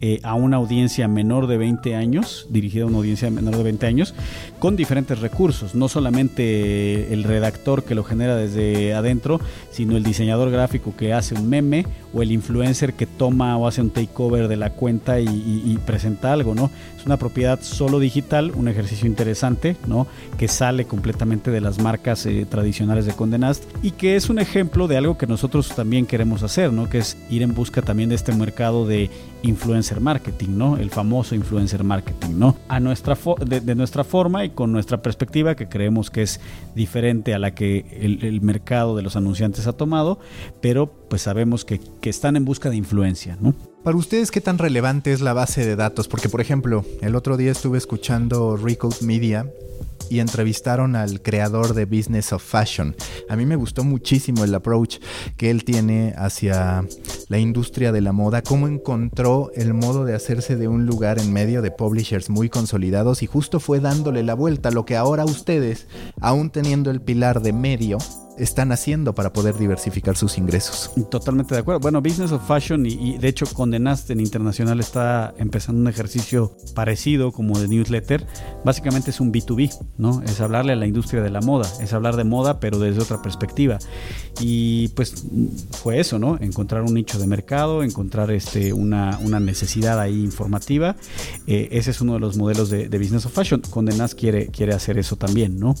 [0.00, 3.86] eh, a una audiencia menor de 20 años, dirigida a una audiencia menor de 20
[3.86, 4.14] años,
[4.58, 10.50] con diferentes recursos, no solamente el redactor que lo genera desde adentro, sino el diseñador
[10.50, 14.56] gráfico que hace un meme o el influencer que toma o hace un takeover de
[14.56, 16.70] la cuenta y, presenta algo, ¿no?
[17.06, 20.06] Una propiedad solo digital, un ejercicio interesante, ¿no?
[20.38, 24.88] Que sale completamente de las marcas eh, tradicionales de Condenast y que es un ejemplo
[24.88, 26.88] de algo que nosotros también queremos hacer, ¿no?
[26.88, 29.10] Que es ir en busca también de este mercado de
[29.42, 30.76] influencer marketing, ¿no?
[30.76, 32.56] El famoso influencer marketing, ¿no?
[32.68, 36.40] A nuestra de, nuestra forma y con nuestra perspectiva que creemos que es
[36.74, 40.18] diferente a la que el, el mercado de los anunciantes ha tomado,
[40.60, 43.54] pero pues sabemos que, que están en busca de influencia, ¿no?
[43.84, 46.06] Para ustedes, ¿qué tan relevante es la base de datos?
[46.06, 49.50] Porque, por ejemplo, el otro día estuve escuchando Recode Media
[50.08, 52.94] y entrevistaron al creador de Business of Fashion.
[53.28, 54.98] A mí me gustó muchísimo el approach
[55.36, 56.86] que él tiene hacia
[57.28, 61.32] la industria de la moda, cómo encontró el modo de hacerse de un lugar en
[61.32, 65.88] medio de publishers muy consolidados y justo fue dándole la vuelta, lo que ahora ustedes,
[66.20, 67.98] aún teniendo el pilar de medio,
[68.38, 70.90] están haciendo para poder diversificar sus ingresos.
[71.10, 71.80] Totalmente de acuerdo.
[71.80, 77.32] Bueno, Business of Fashion y, de hecho Condenaste en Internacional está empezando un ejercicio parecido
[77.32, 78.26] como de newsletter.
[78.64, 80.22] Básicamente es un B2B, ¿no?
[80.22, 83.20] Es hablarle a la industria de la moda, es hablar de moda pero desde otra
[83.20, 83.78] perspectiva.
[84.40, 85.26] Y pues
[85.72, 86.38] fue eso, ¿no?
[86.40, 90.96] Encontrar un nicho de mercado, encontrar este, una, una necesidad ahí informativa.
[91.46, 93.60] Eh, ese es uno de los modelos de, Business of Fashion.
[93.68, 95.74] Condenas quiere, quiere hacer eso también, ¿no?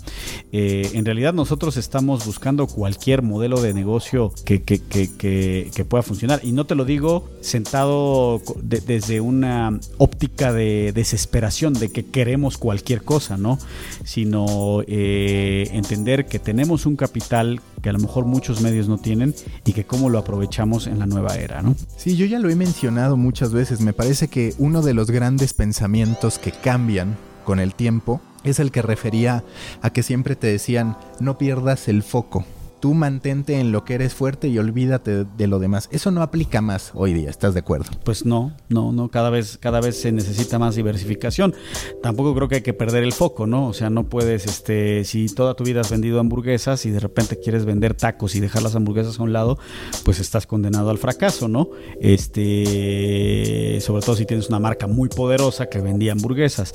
[0.50, 6.40] Eh, en realidad nosotros estamos buscando cualquier modelo de negocio que, que, pueda funcionar.
[6.42, 13.02] Y no te lo digo sentado desde una óptica de desesperación, de que queremos cualquier
[13.02, 13.58] cosa, ¿no?
[14.04, 19.34] Sino eh, entender que tenemos un capital que a lo mejor muchos medios no tienen
[19.64, 21.74] y que cómo lo aprovechamos en la nueva era, ¿no?
[21.96, 23.80] Sí, yo ya lo he mencionado muchas veces.
[23.80, 28.70] Me parece que uno de los grandes pensamientos que cambian con el tiempo es el
[28.70, 29.44] que refería
[29.80, 32.44] a que siempre te decían no pierdas el foco
[32.82, 35.88] tú mantente en lo que eres fuerte y olvídate de lo demás.
[35.92, 37.92] Eso no aplica más hoy día, ¿estás de acuerdo?
[38.04, 41.54] Pues no, no, no, cada vez, cada vez se necesita más diversificación.
[42.02, 43.68] Tampoco creo que hay que perder el foco, ¿no?
[43.68, 47.38] O sea, no puedes, este, si toda tu vida has vendido hamburguesas y de repente
[47.38, 49.60] quieres vender tacos y dejar las hamburguesas a un lado,
[50.04, 51.70] pues estás condenado al fracaso, ¿no?
[52.00, 56.72] Este, sobre todo si tienes una marca muy poderosa que vendía hamburguesas.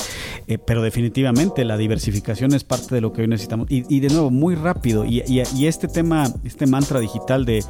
[0.47, 3.67] Eh, pero definitivamente la diversificación es parte de lo que hoy necesitamos.
[3.69, 5.03] Y, de nuevo, muy rápido.
[5.03, 7.63] Y, y, y este tema, este mantra digital de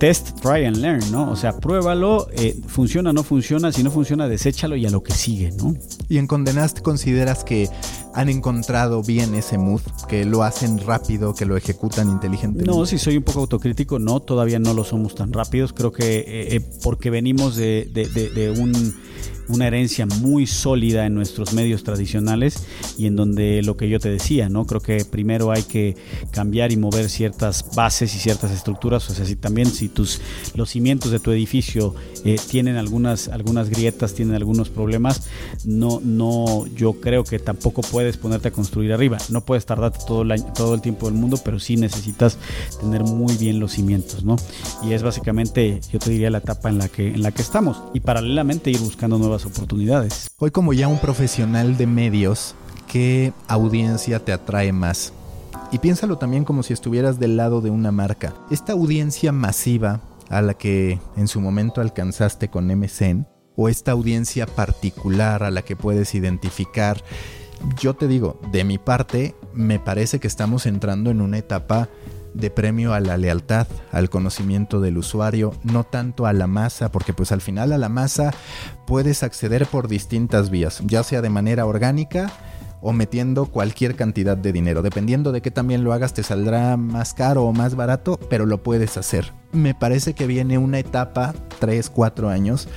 [0.00, 1.30] test, try and learn, ¿no?
[1.30, 5.02] O sea, pruébalo, eh, funciona o no funciona, si no funciona, deséchalo y a lo
[5.02, 5.74] que sigue, ¿no?
[6.08, 7.68] Y en Condenaste consideras que
[8.14, 12.70] han encontrado bien ese mood, que lo hacen rápido, que lo ejecutan inteligentemente.
[12.70, 16.20] No, si soy un poco autocrítico, no, todavía no lo somos tan rápidos, creo que
[16.20, 18.72] eh, eh, porque venimos de, de un
[19.48, 22.66] una herencia muy sólida en nuestros medios tradicionales
[22.98, 24.66] y en donde lo que yo te decía, ¿no?
[24.66, 25.96] Creo que primero hay que
[26.30, 30.20] cambiar y mover ciertas bases y ciertas estructuras, o sea, si también si tus
[30.54, 35.28] los cimientos de tu edificio eh, tienen algunas algunas grietas, tienen algunos problemas,
[35.64, 40.22] no no yo creo que tampoco puedes ponerte a construir arriba, no puedes tardarte todo
[40.22, 42.38] el año, todo el tiempo del mundo, pero sí necesitas
[42.80, 44.36] tener muy bien los cimientos, ¿no?
[44.82, 47.82] Y es básicamente yo te diría la etapa en la que en la que estamos
[47.92, 50.30] y paralelamente ir buscando nuevas oportunidades.
[50.38, 52.54] Hoy como ya un profesional de medios,
[52.86, 55.12] ¿qué audiencia te atrae más?
[55.72, 58.34] Y piénsalo también como si estuvieras del lado de una marca.
[58.50, 63.26] Esta audiencia masiva a la que en su momento alcanzaste con MCN,
[63.56, 67.02] o esta audiencia particular a la que puedes identificar,
[67.80, 71.88] yo te digo, de mi parte, me parece que estamos entrando en una etapa
[72.34, 77.14] de premio a la lealtad, al conocimiento del usuario, no tanto a la masa, porque
[77.14, 78.32] pues al final a la masa
[78.86, 82.30] puedes acceder por distintas vías, ya sea de manera orgánica
[82.82, 84.82] o metiendo cualquier cantidad de dinero.
[84.82, 88.62] Dependiendo de qué también lo hagas, te saldrá más caro o más barato, pero lo
[88.62, 89.32] puedes hacer.
[89.52, 92.68] Me parece que viene una etapa, 3, 4 años,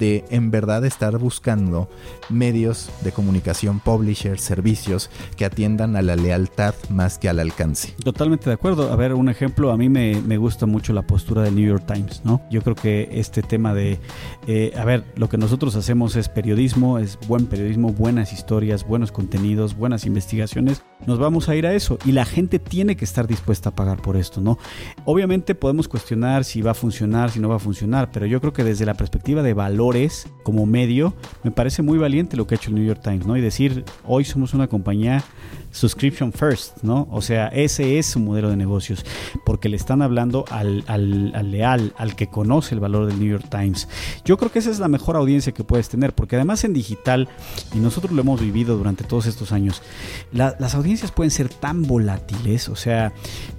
[0.00, 1.88] de en verdad estar buscando
[2.28, 7.94] medios de comunicación, publishers, servicios que atiendan a la lealtad más que al alcance.
[8.02, 8.90] Totalmente de acuerdo.
[8.90, 12.22] A ver, un ejemplo, a mí me, gusta mucho la postura del New York Times,
[12.24, 12.40] ¿no?
[12.50, 13.98] Yo creo que este tema de,
[14.46, 19.12] eh, a ver, lo que nosotros hacemos es periodismo, es buen periodismo, buenas historias, buenos
[19.12, 20.82] contenidos, buenas investigaciones.
[21.06, 24.00] Nos vamos a ir a eso y la gente tiene que estar dispuesta a pagar
[24.00, 24.58] por esto, ¿no?
[25.04, 28.54] Obviamente podemos cuestionar si va a funcionar, si no va a funcionar, pero yo creo
[28.54, 29.89] que desde la perspectiva de valor
[30.42, 33.36] como medio, me parece muy valiente lo que ha hecho el New York Times, ¿no?
[33.36, 35.22] Y decir, hoy somos una compañía
[35.70, 37.08] subscription first, ¿no?
[37.10, 39.04] O sea, ese es su modelo de negocios,
[39.44, 43.46] porque le están hablando al, al, leal, al que conoce el valor del New York
[43.48, 43.88] Times.
[44.24, 47.28] Yo creo que esa es la mejor audiencia que puedes tener, porque además en digital,
[47.74, 49.82] y nosotros lo hemos vivido durante todos estos años,
[50.32, 53.12] las audiencias pueden ser tan volátiles, o sea,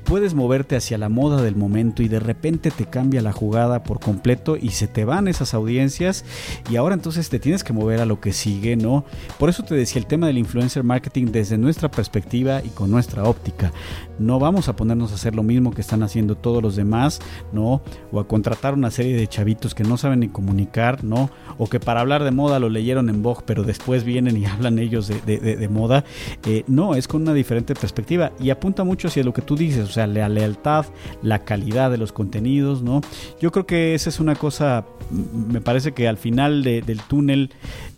[0.03, 3.99] puedes moverte hacia la moda del momento y de repente te cambia la jugada por
[3.99, 6.25] completo y se te van esas audiencias
[6.69, 9.05] y ahora entonces te tienes que mover a lo que sigue, ¿no?
[9.39, 12.89] Por eso te decía el tema del influencer marketing desde nuestra perspectiva perspectiva y con
[12.89, 13.71] nuestra óptica.
[14.17, 17.19] No vamos a ponernos a hacer lo mismo que están haciendo todos los demás,
[17.53, 17.83] ¿no?
[18.11, 21.29] O a contratar una serie de chavitos que no saben ni comunicar, ¿no?
[21.59, 24.79] O que para hablar de moda lo leyeron en Vogue, pero después vienen y hablan
[24.79, 26.03] ellos de, moda.
[26.45, 29.87] Eh, no, es con una diferente perspectiva y apunta mucho hacia lo que tú dices,
[29.87, 30.87] o sea, la lealtad,
[31.21, 33.01] la calidad de los contenidos, ¿no?
[33.39, 37.51] Yo creo que esa es una cosa, me parece que al final del túnel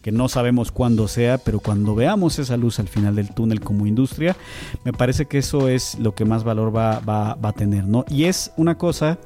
[0.04, 3.88] que no sabemos cuándo sea, pero cuando veamos esa luz al final del túnel como
[3.88, 4.36] industria,
[4.84, 8.04] me parece que eso es lo que más valor va, va, va a tener, ¿no?
[8.10, 9.18] Y es una cosa,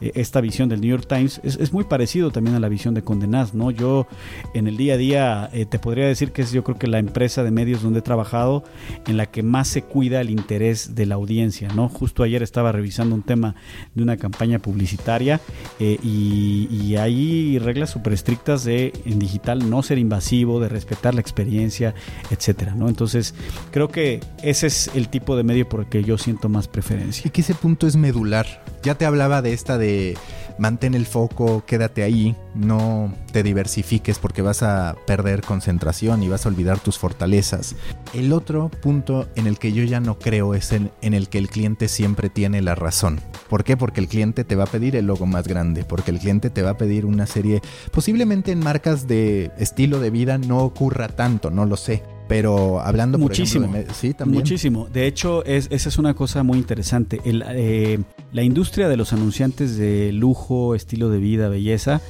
[0.00, 2.94] eh, esta visión del New York Times, es, es, muy parecido también a la visión
[2.94, 3.72] de Condenaz, ¿no?
[3.72, 4.06] Yo
[4.54, 7.00] en el día a día eh, te podría decir que es yo creo que la
[7.00, 8.62] empresa de medios donde he trabajado
[9.08, 11.88] en la que más se cuida el interés de la audiencia, ¿no?
[11.88, 13.56] Justo ayer estaba revisando un tema
[13.96, 15.40] de una campaña publicitaria
[15.80, 21.14] eh, y, y hay reglas súper estrictas de en digital no ser invasivo de respetar
[21.14, 21.94] la experiencia,
[22.30, 22.88] etcétera, ¿no?
[22.88, 23.34] Entonces,
[23.70, 27.26] creo que ese es el tipo de medio por el que yo siento más preferencia.
[27.26, 28.64] Y que ese punto es medular.
[28.82, 30.16] Ya te hablaba de esta de
[30.60, 36.44] mantén el foco, quédate ahí, no te diversifiques porque vas a perder concentración y vas
[36.44, 37.74] a olvidar tus fortalezas.
[38.12, 41.38] El otro punto en el que yo ya no creo es en, en el que
[41.38, 43.20] el cliente siempre tiene la razón.
[43.48, 43.78] ¿Por qué?
[43.78, 46.62] Porque el cliente te va a pedir el logo más grande, porque el cliente te
[46.62, 51.50] va a pedir una serie, posiblemente en marcas de estilo de vida no ocurra tanto,
[51.50, 54.42] no lo sé pero hablando muchísimo, por ejemplo, de, sí, también.
[54.42, 54.86] Muchísimo.
[54.92, 57.20] De hecho, es, esa es una cosa muy interesante.
[57.24, 57.98] El, eh,
[58.32, 62.00] la industria de los anunciantes de lujo, estilo de vida, belleza,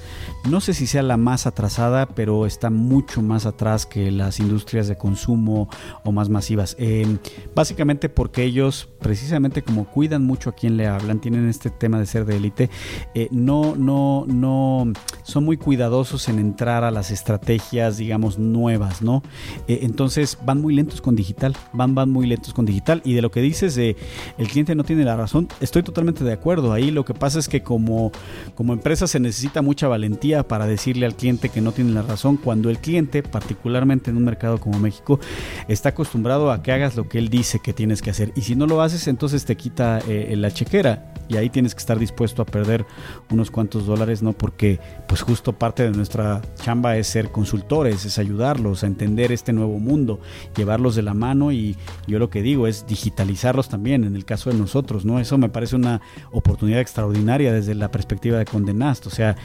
[0.46, 4.88] no sé si sea la más atrasada, pero está mucho más atrás que las industrias
[4.88, 5.70] de consumo
[6.04, 6.76] o más masivas.
[6.78, 7.16] Eh,
[7.54, 12.04] básicamente porque ellos, precisamente como cuidan mucho a quien le hablan, tienen este tema de
[12.04, 12.68] ser de élite,
[13.14, 14.92] eh, no, no, no,
[15.22, 19.22] son muy cuidadosos en entrar a las estrategias, digamos, nuevas, ¿no?
[19.66, 23.00] entonces entonces van muy lentos con digital, van, van muy lentos con digital.
[23.04, 23.96] Y de lo que dices de
[24.38, 26.72] el cliente no tiene la razón, estoy totalmente de acuerdo.
[26.72, 28.10] Ahí lo que pasa es que como,
[28.56, 32.38] como empresa se necesita mucha valentía para decirle al cliente que no tiene la razón
[32.38, 35.20] cuando el cliente, particularmente en un mercado como México,
[35.68, 38.32] está acostumbrado a que hagas lo que él dice que tienes que hacer.
[38.34, 41.09] Y si no lo haces, entonces te quita eh, la chequera.
[41.30, 42.84] Y ahí tienes que estar dispuesto a perder
[43.30, 44.32] unos cuantos dólares, ¿no?
[44.32, 49.52] Porque pues justo parte de nuestra chamba es ser consultores, es ayudarlos a entender este
[49.52, 50.20] nuevo mundo
[50.56, 51.76] llevarlos de la mano y
[52.06, 55.20] yo lo que digo es digitalizarlos también, en el caso de nosotros, ¿no?
[55.20, 56.00] Eso me parece una
[56.32, 59.36] oportunidad extraordinaria desde la perspectiva de Condenast, o sea,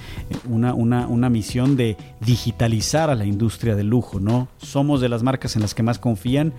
[0.50, 4.48] una, una, una misión de digitalizar a la industria del lujo, ¿no?
[4.58, 6.54] Somos de las marcas en las que más confían,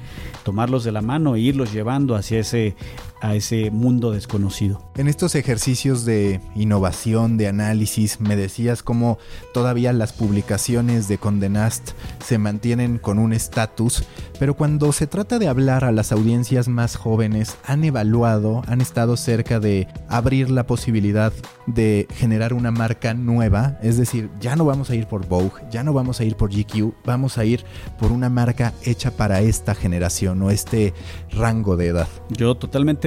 [0.44, 2.76] tomarlos de la mano e irlos llevando hacia ese
[3.20, 4.82] a ese mundo desconocido.
[4.96, 9.18] En estos ejercicios de innovación, de análisis, me decías cómo
[9.52, 11.90] todavía las publicaciones de Condenast
[12.24, 14.04] se mantienen con un estatus,
[14.38, 19.16] pero cuando se trata de hablar a las audiencias más jóvenes, han evaluado, han estado
[19.16, 21.32] cerca de abrir la posibilidad
[21.66, 25.82] de generar una marca nueva, es decir, ya no vamos a ir por Vogue, ya
[25.82, 27.64] no vamos a ir por GQ, vamos a ir
[27.98, 30.94] por una marca hecha para esta generación o este
[31.30, 32.08] rango de edad.
[32.30, 33.05] Yo totalmente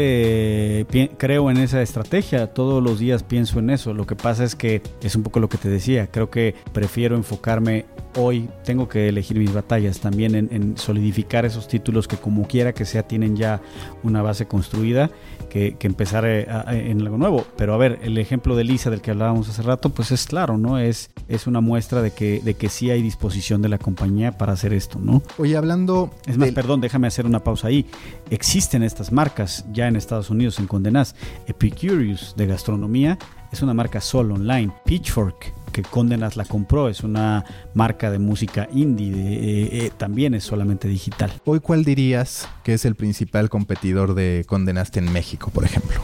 [1.17, 4.81] creo en esa estrategia, todos los días pienso en eso, lo que pasa es que
[5.01, 7.85] es un poco lo que te decía, creo que prefiero enfocarme
[8.17, 12.85] hoy, tengo que elegir mis batallas también en, solidificar esos títulos que como quiera que
[12.85, 13.61] sea tienen ya
[14.03, 15.11] una base construida,
[15.49, 19.11] que, empezar eh, en algo nuevo, pero a ver, el ejemplo de Lisa del que
[19.11, 20.77] hablábamos hace rato, pues es claro, ¿no?
[20.77, 24.53] Es, es una muestra de que, de que sí hay disposición de la compañía para
[24.53, 25.21] hacer esto, ¿no?
[25.37, 26.11] Oye, hablando...
[26.25, 27.85] Es más, perdón, déjame hacer una pausa ahí.
[28.29, 31.15] Existen estas marcas ya en Estados Unidos, en Condenas.
[31.47, 33.17] Epicurious de gastronomía
[33.51, 34.71] es una marca solo online.
[34.85, 40.43] Pitchfork que Condenas la compró, es una marca de música indie, eh, eh, también es
[40.43, 41.31] solamente digital.
[41.45, 46.01] Hoy, ¿cuál dirías que es el principal competidor de Condenaste en México, por ejemplo?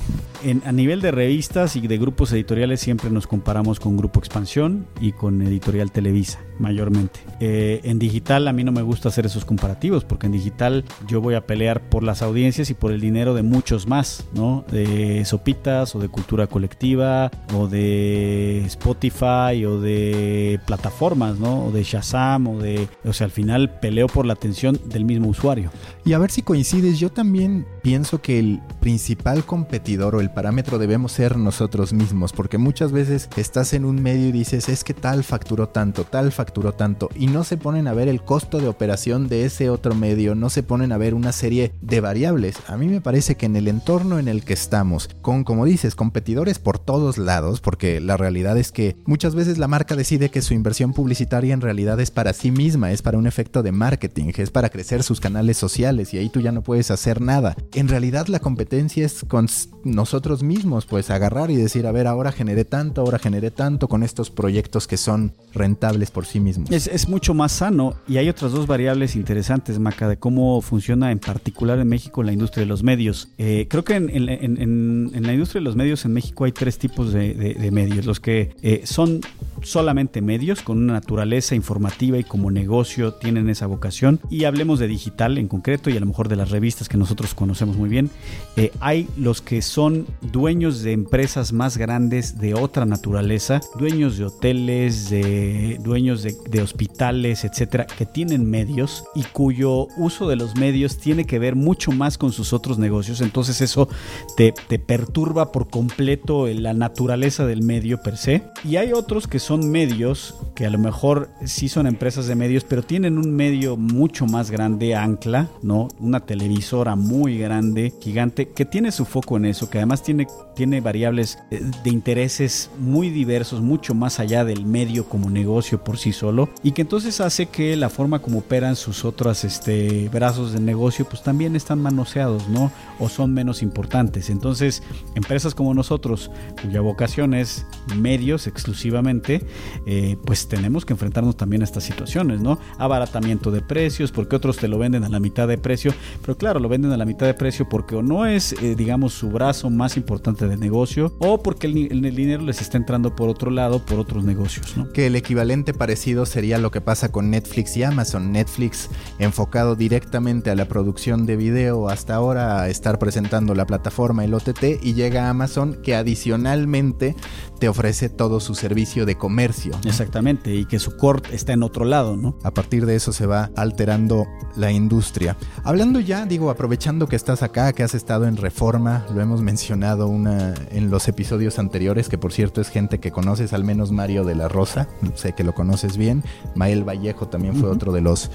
[0.63, 5.11] A nivel de revistas y de grupos editoriales siempre nos comparamos con Grupo Expansión y
[5.11, 7.19] con Editorial Televisa, mayormente.
[7.39, 11.19] Eh, en digital a mí no me gusta hacer esos comparativos porque en digital yo
[11.19, 14.65] voy a pelear por las audiencias y por el dinero de muchos más, ¿no?
[14.71, 21.65] De Sopitas o de Cultura Colectiva o de Spotify o de plataformas, ¿no?
[21.65, 22.87] O de Shazam o de...
[23.03, 25.71] O sea, al final peleo por la atención del mismo usuario.
[26.05, 30.77] Y a ver si coincides, yo también pienso que el principal competidor o el parámetro
[30.77, 34.93] debemos ser nosotros mismos, porque muchas veces estás en un medio y dices, es que
[34.93, 38.67] tal facturó tanto, tal facturó tanto, y no se ponen a ver el costo de
[38.67, 42.57] operación de ese otro medio, no se ponen a ver una serie de variables.
[42.67, 45.95] A mí me parece que en el entorno en el que estamos, con, como dices,
[45.95, 50.41] competidores por todos lados, porque la realidad es que muchas veces la marca decide que
[50.41, 54.33] su inversión publicitaria en realidad es para sí misma, es para un efecto de marketing,
[54.35, 57.55] es para crecer sus canales sociales y ahí tú ya no puedes hacer nada.
[57.73, 59.47] En realidad la competencia es con
[59.85, 64.03] nosotros mismos, pues agarrar y decir, a ver, ahora generé tanto, ahora generé tanto con
[64.03, 66.71] estos proyectos que son rentables por sí mismos.
[66.71, 71.19] Es, mucho más sano y hay otras dos variables interesantes, Maca, de cómo funciona en
[71.19, 73.29] particular en México la industria de los medios.
[73.37, 77.69] Eh, creo que en, la industria de los medios en México hay tres tipos de,
[77.71, 78.05] medios.
[78.05, 79.21] Los que eh, son
[79.61, 84.19] solamente medios con una naturaleza informativa y como negocio tienen esa vocación.
[84.29, 87.33] Y hablemos de digital en concreto y a lo mejor de las revistas que nosotros
[87.33, 88.09] conocemos muy bien.
[88.55, 94.25] Eh, hay los que son dueños de empresas más grandes de otra naturaleza, dueños de
[94.25, 100.97] hoteles, de dueños de, hospitales, etcétera, que tienen medios y cuyo uso de los medios
[100.97, 103.21] tiene que ver mucho más con sus otros negocios.
[103.21, 103.87] Entonces eso
[104.35, 108.43] te, te perturba por completo la naturaleza del medio per se.
[108.63, 112.63] Y hay otros que son medios que a lo mejor sí son empresas de medios,
[112.63, 115.87] pero tienen un medio mucho más grande, ancla, ¿no?
[115.99, 120.81] Una televisora muy grande, gigante, que tiene su foco en eso, que además tiene, tiene
[120.81, 126.13] variables eh, de intereses muy diversos, mucho más allá del medio como negocio por sí
[126.13, 130.59] solo, y que entonces hace que la forma como operan sus otros este, brazos de
[130.59, 132.71] negocio, pues también están manoseados, ¿no?
[132.99, 134.29] O son menos importantes.
[134.29, 134.81] Entonces,
[135.15, 136.31] empresas como nosotros,
[136.61, 139.45] cuya vocación es medios exclusivamente,
[139.85, 142.59] eh, pues tenemos que enfrentarnos también a estas situaciones, ¿no?
[142.77, 146.59] Abaratamiento de precios, porque otros te lo venden a la mitad de precio, pero claro,
[146.59, 149.69] lo venden a la mitad de precio porque o no es, eh, digamos, su brazo
[149.69, 153.85] más importante de negocio, o porque el, el, dinero les está entrando por otro lado,
[153.85, 154.91] por otros negocios, ¿no?
[154.91, 158.31] Que el equivalente parecido sería lo que pasa con Netflix y Amazon.
[158.31, 158.89] Netflix
[159.19, 164.33] enfocado directamente a la producción de video hasta ahora a estar presentando la plataforma, el
[164.33, 167.15] OTT, y llega Amazon que adicionalmente
[167.59, 169.73] te ofrece todo su servicio de comercio.
[169.85, 172.37] Exactamente, y que su core está en otro lado, ¿no?
[172.43, 175.37] A partir de eso se va alterando la industria.
[175.63, 180.07] Hablando ya, digo, aprovechando que estás acá, que has estado en Reforma, lo hemos mencionado
[180.07, 180.34] una
[180.71, 184.35] en los episodios anteriores, que por cierto es gente que conoces, al menos Mario de
[184.35, 186.23] la Rosa, sé que lo conoces bien,
[186.55, 188.31] Mael Vallejo también fue otro de los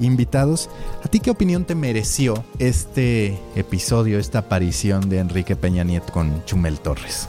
[0.00, 0.70] invitados.
[1.04, 6.44] ¿A ti qué opinión te mereció este episodio, esta aparición de Enrique Peña Nieto con
[6.44, 7.28] Chumel Torres?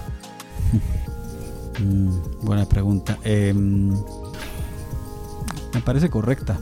[1.79, 2.09] Mm,
[2.41, 3.17] buena pregunta.
[3.23, 3.91] Em,
[5.73, 6.59] me parece correcta.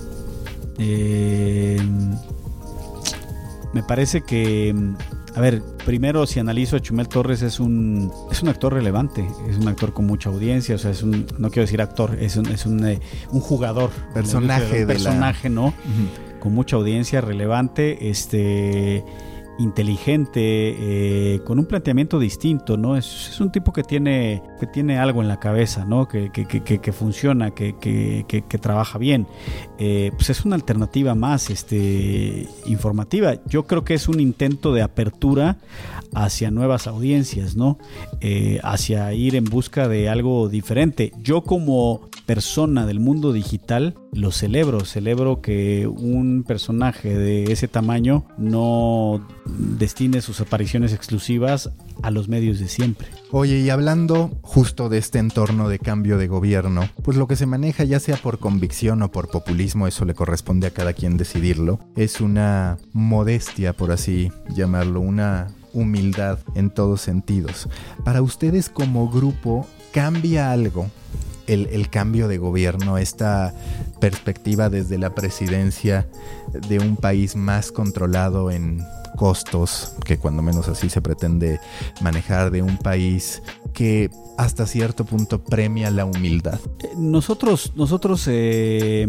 [0.78, 2.16] Em,
[3.74, 4.76] me parece que,
[5.36, 9.58] a ver, primero si analizo a Chumel Torres es un es un actor relevante, es
[9.58, 12.46] un actor con mucha audiencia, o sea, es un no quiero decir actor, es un,
[12.48, 13.00] es un, eh,
[13.32, 15.74] un jugador, personaje, un personaje, ¿no?
[16.42, 19.06] Con mucha audiencia relevante, este
[19.60, 22.98] inteligente, eh, con un planteamiento distinto, ¿no?
[22.98, 26.08] Es, un tipo que tiene, que tiene algo en la cabeza, ¿no?
[26.08, 27.74] Que, que, que, que funciona, que,
[28.62, 29.28] trabaja bien.
[29.80, 33.36] Eh, pues es una alternativa más este, informativa.
[33.46, 35.58] Yo creo que es un intento de apertura
[36.14, 37.78] hacia nuevas audiencias, ¿no?
[38.22, 41.12] Eh, hacia ir en busca de algo diferente.
[41.22, 48.26] Yo como persona del mundo digital lo celebro, celebro que un personaje de ese tamaño
[48.38, 51.72] no destine sus apariciones exclusivas
[52.04, 53.08] a los medios de siempre.
[53.32, 57.46] Oye, y hablando justo de este entorno de cambio de gobierno, pues lo que se
[57.46, 61.80] maneja ya sea por convicción o por populismo, eso le corresponde a cada quien decidirlo,
[61.96, 67.70] es una modestia, por así llamarlo, una humildad en todos sentidos.
[68.04, 70.90] Para ustedes como grupo, ¿cambia algo
[71.48, 73.54] el, el, cambio de gobierno, esta
[74.02, 76.08] perspectiva desde la presidencia
[76.68, 78.82] de un país más controlado en
[79.18, 81.60] costos, que cuando menos así se pretende
[82.00, 83.44] manejar de un país
[83.78, 84.10] que
[84.40, 86.60] hasta cierto punto premia la humildad.
[86.80, 89.06] Eh, nosotros, nosotros, eh,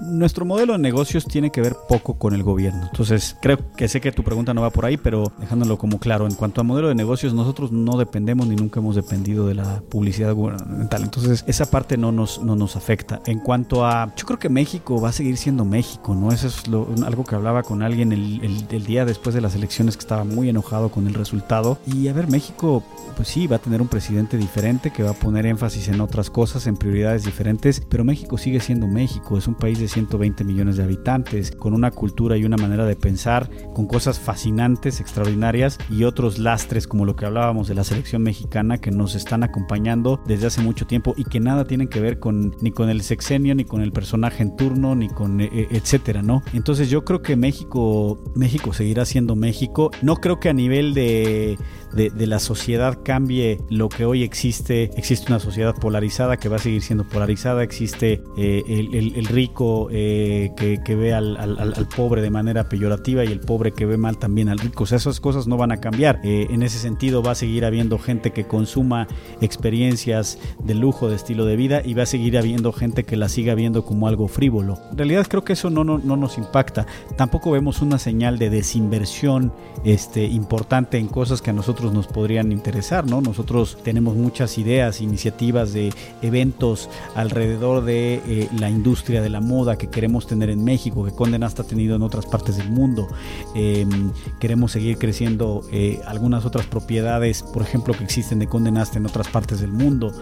[0.00, 2.84] nuestro modelo de negocios tiene que ver poco con el gobierno.
[2.84, 6.28] Entonces, creo que sé que tu pregunta no va por ahí, pero dejándolo como claro,
[6.28, 9.80] en cuanto a modelo de negocios, nosotros no dependemos ni nunca hemos dependido de la
[9.88, 11.02] publicidad gubernamental.
[11.02, 13.20] Entonces, esa parte no nos, no nos afecta.
[13.26, 16.30] En cuanto a, yo creo que México va a seguir siendo México, ¿no?
[16.30, 16.62] Eso es
[17.04, 20.48] algo que hablaba con alguien el, el día después de las elecciones que estaba muy
[20.48, 21.78] enojado con el resultado.
[21.86, 22.84] Y a ver, México,
[23.16, 26.30] pues sí, va a tener un presidente diferente que va a poner énfasis en otras
[26.30, 30.76] cosas, en prioridades diferentes, pero México sigue siendo México, es un país de 120 millones
[30.76, 36.04] de habitantes, con una cultura y una manera de pensar, con cosas fascinantes, extraordinarias y
[36.04, 40.46] otros lastres como lo que hablábamos de la selección mexicana que nos están acompañando desde
[40.46, 43.64] hace mucho tiempo y que nada tienen que ver con ni con el sexenio, ni
[43.64, 46.42] con el personaje en turno, ni con e, e, etcétera, ¿no?
[46.52, 49.90] Entonces yo creo que México, México seguirá siendo México.
[50.02, 51.58] No creo que a nivel de,
[51.94, 54.90] de, la sociedad cambie lo que hoy existe.
[54.96, 57.62] Existe una sociedad polarizada que va a seguir siendo polarizada.
[57.62, 63.40] Existe eh, el, rico eh, que, ve al, al, pobre de manera peyorativa y el
[63.40, 64.84] pobre que ve mal también al rico.
[64.84, 66.20] O sea, esas cosas no van a cambiar.
[66.24, 69.06] Eh, en ese sentido va a seguir habiendo gente que consuma
[69.40, 73.28] experiencias de lujo, de estilo de vida y va a seguir habiendo gente que la
[73.28, 74.78] siga viendo como algo frívolo.
[74.90, 76.86] En realidad creo que eso no, no, no nos impacta.
[77.16, 79.52] Tampoco vemos una señal de desinversión
[79.84, 83.20] este, importante en cosas que a nosotros nos podrían interesar, ¿no?
[83.20, 89.76] Nosotros tenemos muchas ideas, iniciativas de eventos alrededor de eh, la industria de la moda
[89.76, 93.08] que queremos tener en México, que Conde Nast ha tenido en otras partes del mundo.
[93.54, 98.96] Em, queremos seguir creciendo eh, algunas otras propiedades, por ejemplo, que existen de Conde Nast
[98.96, 100.12] en otras partes del mundo.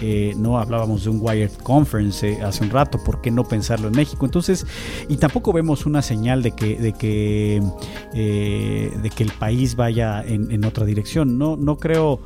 [0.00, 3.96] Eh, no hablábamos de un Wired Conference hace un rato, ¿por qué no pensarlo en
[3.96, 4.26] México?
[4.26, 4.66] Entonces,
[5.08, 7.62] y tampoco vemos una señal de que, de que,
[8.12, 12.20] de que el país vaya en otra dirección no, no creo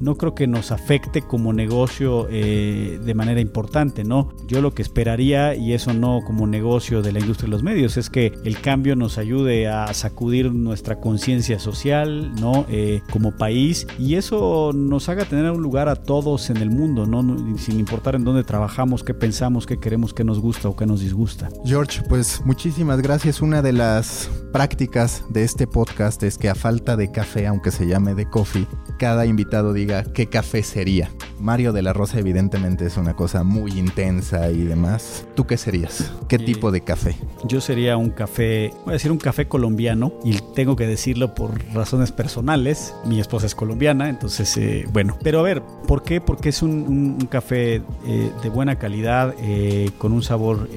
[0.00, 4.28] no creo que nos afecte como negocio eh, de manera importante, ¿no?
[4.46, 7.96] Yo lo que esperaría, y eso no como negocio de la industria de los medios,
[7.96, 12.66] es que el cambio nos ayude a sacudir nuestra conciencia social, ¿no?
[12.68, 17.06] Eh, como país, y eso nos haga tener un lugar a todos en el mundo,
[17.06, 17.22] ¿no?
[17.58, 21.00] Sin importar en dónde trabajamos, qué pensamos, qué queremos, qué nos gusta o qué nos
[21.00, 21.48] disgusta.
[21.64, 23.42] George, pues muchísimas gracias.
[23.42, 27.86] Una de las prácticas de este podcast es que a falta de café, aunque se
[27.86, 28.66] llame de coffee,
[28.98, 31.10] cada invitado diga qué café sería.
[31.40, 35.26] Mario de la Rosa evidentemente es una cosa muy intensa y demás.
[35.34, 36.12] ¿Tú qué serías?
[36.28, 37.16] ¿Qué tipo de café?
[37.44, 41.62] Yo sería un café, voy a decir un café colombiano y tengo que decirlo por
[41.74, 42.94] razones personales.
[43.04, 45.18] Mi esposa es colombiana, entonces eh, bueno.
[45.22, 46.20] Pero a ver, ¿por qué?
[46.20, 50.68] Porque es un, café eh, de buena calidad, eh, con un sabor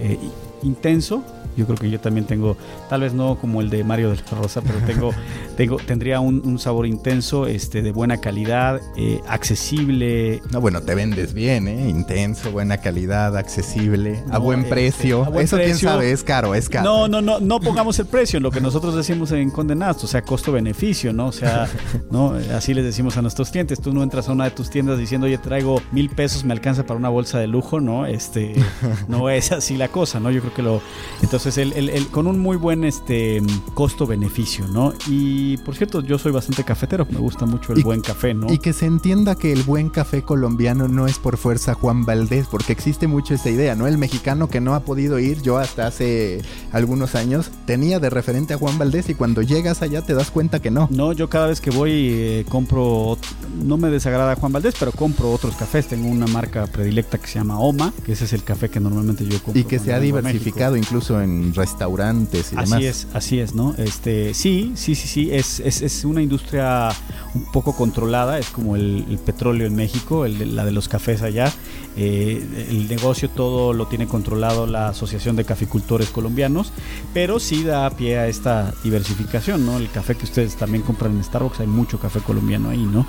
[0.63, 1.23] intenso
[1.57, 2.55] yo creo que yo también tengo,
[2.89, 5.11] tal vez no como el de Mario de la Rosa, pero tengo,
[5.57, 10.41] tengo tendría un, sabor intenso, este, de buena calidad, eh, accesible.
[10.51, 11.89] No, bueno, te vendes bien, ¿eh?
[11.89, 15.27] Intenso, buena calidad, accesible, a buen este, precio.
[15.39, 16.85] Eso quién sabe, es caro, es caro.
[16.85, 20.21] No, no, no, no pongamos el precio, lo que nosotros decimos en Condenados, o sea,
[20.21, 21.27] costo-beneficio, ¿no?
[21.27, 21.67] O sea,
[22.11, 22.35] ¿no?
[22.55, 23.81] Así les decimos a nuestros clientes.
[23.81, 26.85] Tú no entras a una de tus tiendas diciendo, oye, traigo mil pesos, me alcanza
[26.85, 28.05] para una bolsa de lujo, ¿no?
[28.05, 28.53] Este,
[29.07, 30.31] no es así la cosa, ¿no?
[30.31, 30.81] Yo creo que lo.
[31.21, 33.41] Entonces, el, con un muy buen este
[33.73, 34.93] costo-beneficio, ¿no?
[35.07, 38.51] Y por cierto, yo soy bastante cafetero, me gusta mucho el buen café, ¿no?
[38.51, 42.47] Y que se entienda que el buen café colombiano no es por fuerza Juan Valdés,
[42.47, 43.87] porque existe mucho esa idea, ¿no?
[43.87, 46.41] El mexicano que no ha podido ir, yo hasta hace
[46.71, 50.59] algunos años tenía de referente a Juan Valdés y cuando llegas allá te das cuenta
[50.59, 50.89] que no.
[50.91, 53.17] No, yo cada vez que voy eh, compro,
[53.63, 55.87] no me desagrada Juan Valdés, pero compro otros cafés.
[55.87, 59.25] Tengo una marca predilecta que se llama Oma, que ese es el café que normalmente
[59.25, 59.59] yo compro.
[59.59, 62.73] Y que se ha diversificado incluso en restaurantes y demás.
[62.73, 63.73] Así es, así es, ¿no?
[63.77, 66.89] Este, sí, sí, sí, sí, es, es, es una industria
[67.33, 71.51] un poco controlada, es como el, petróleo en México, el, la de los cafés allá.
[71.99, 76.71] Eh, el negocio todo lo tiene controlado la Asociación de Caficultores Colombianos,
[77.13, 79.77] pero sí da pie a esta diversificación, ¿no?
[79.77, 83.07] El café que ustedes también compran en Starbucks, hay mucho café colombiano ahí, ¿no?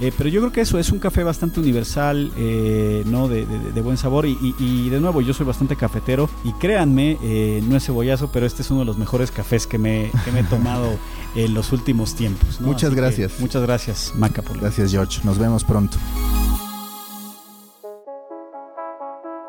[0.00, 3.26] Eh, pero yo creo que eso es un café bastante universal, eh, ¿no?
[3.26, 3.44] De,
[3.82, 7.16] buen sabor y, y, de nuevo, yo soy bastante cafetero y créanme,
[7.62, 10.40] no es cebollazo, pero este es uno de los mejores cafés que me, que me
[10.40, 10.98] he tomado
[11.34, 12.60] en los últimos tiempos.
[12.60, 13.40] Muchas gracias.
[13.40, 14.42] muchas gracias, Maca.
[14.42, 15.20] Por gracias, George.
[15.24, 15.96] Nos vemos pronto.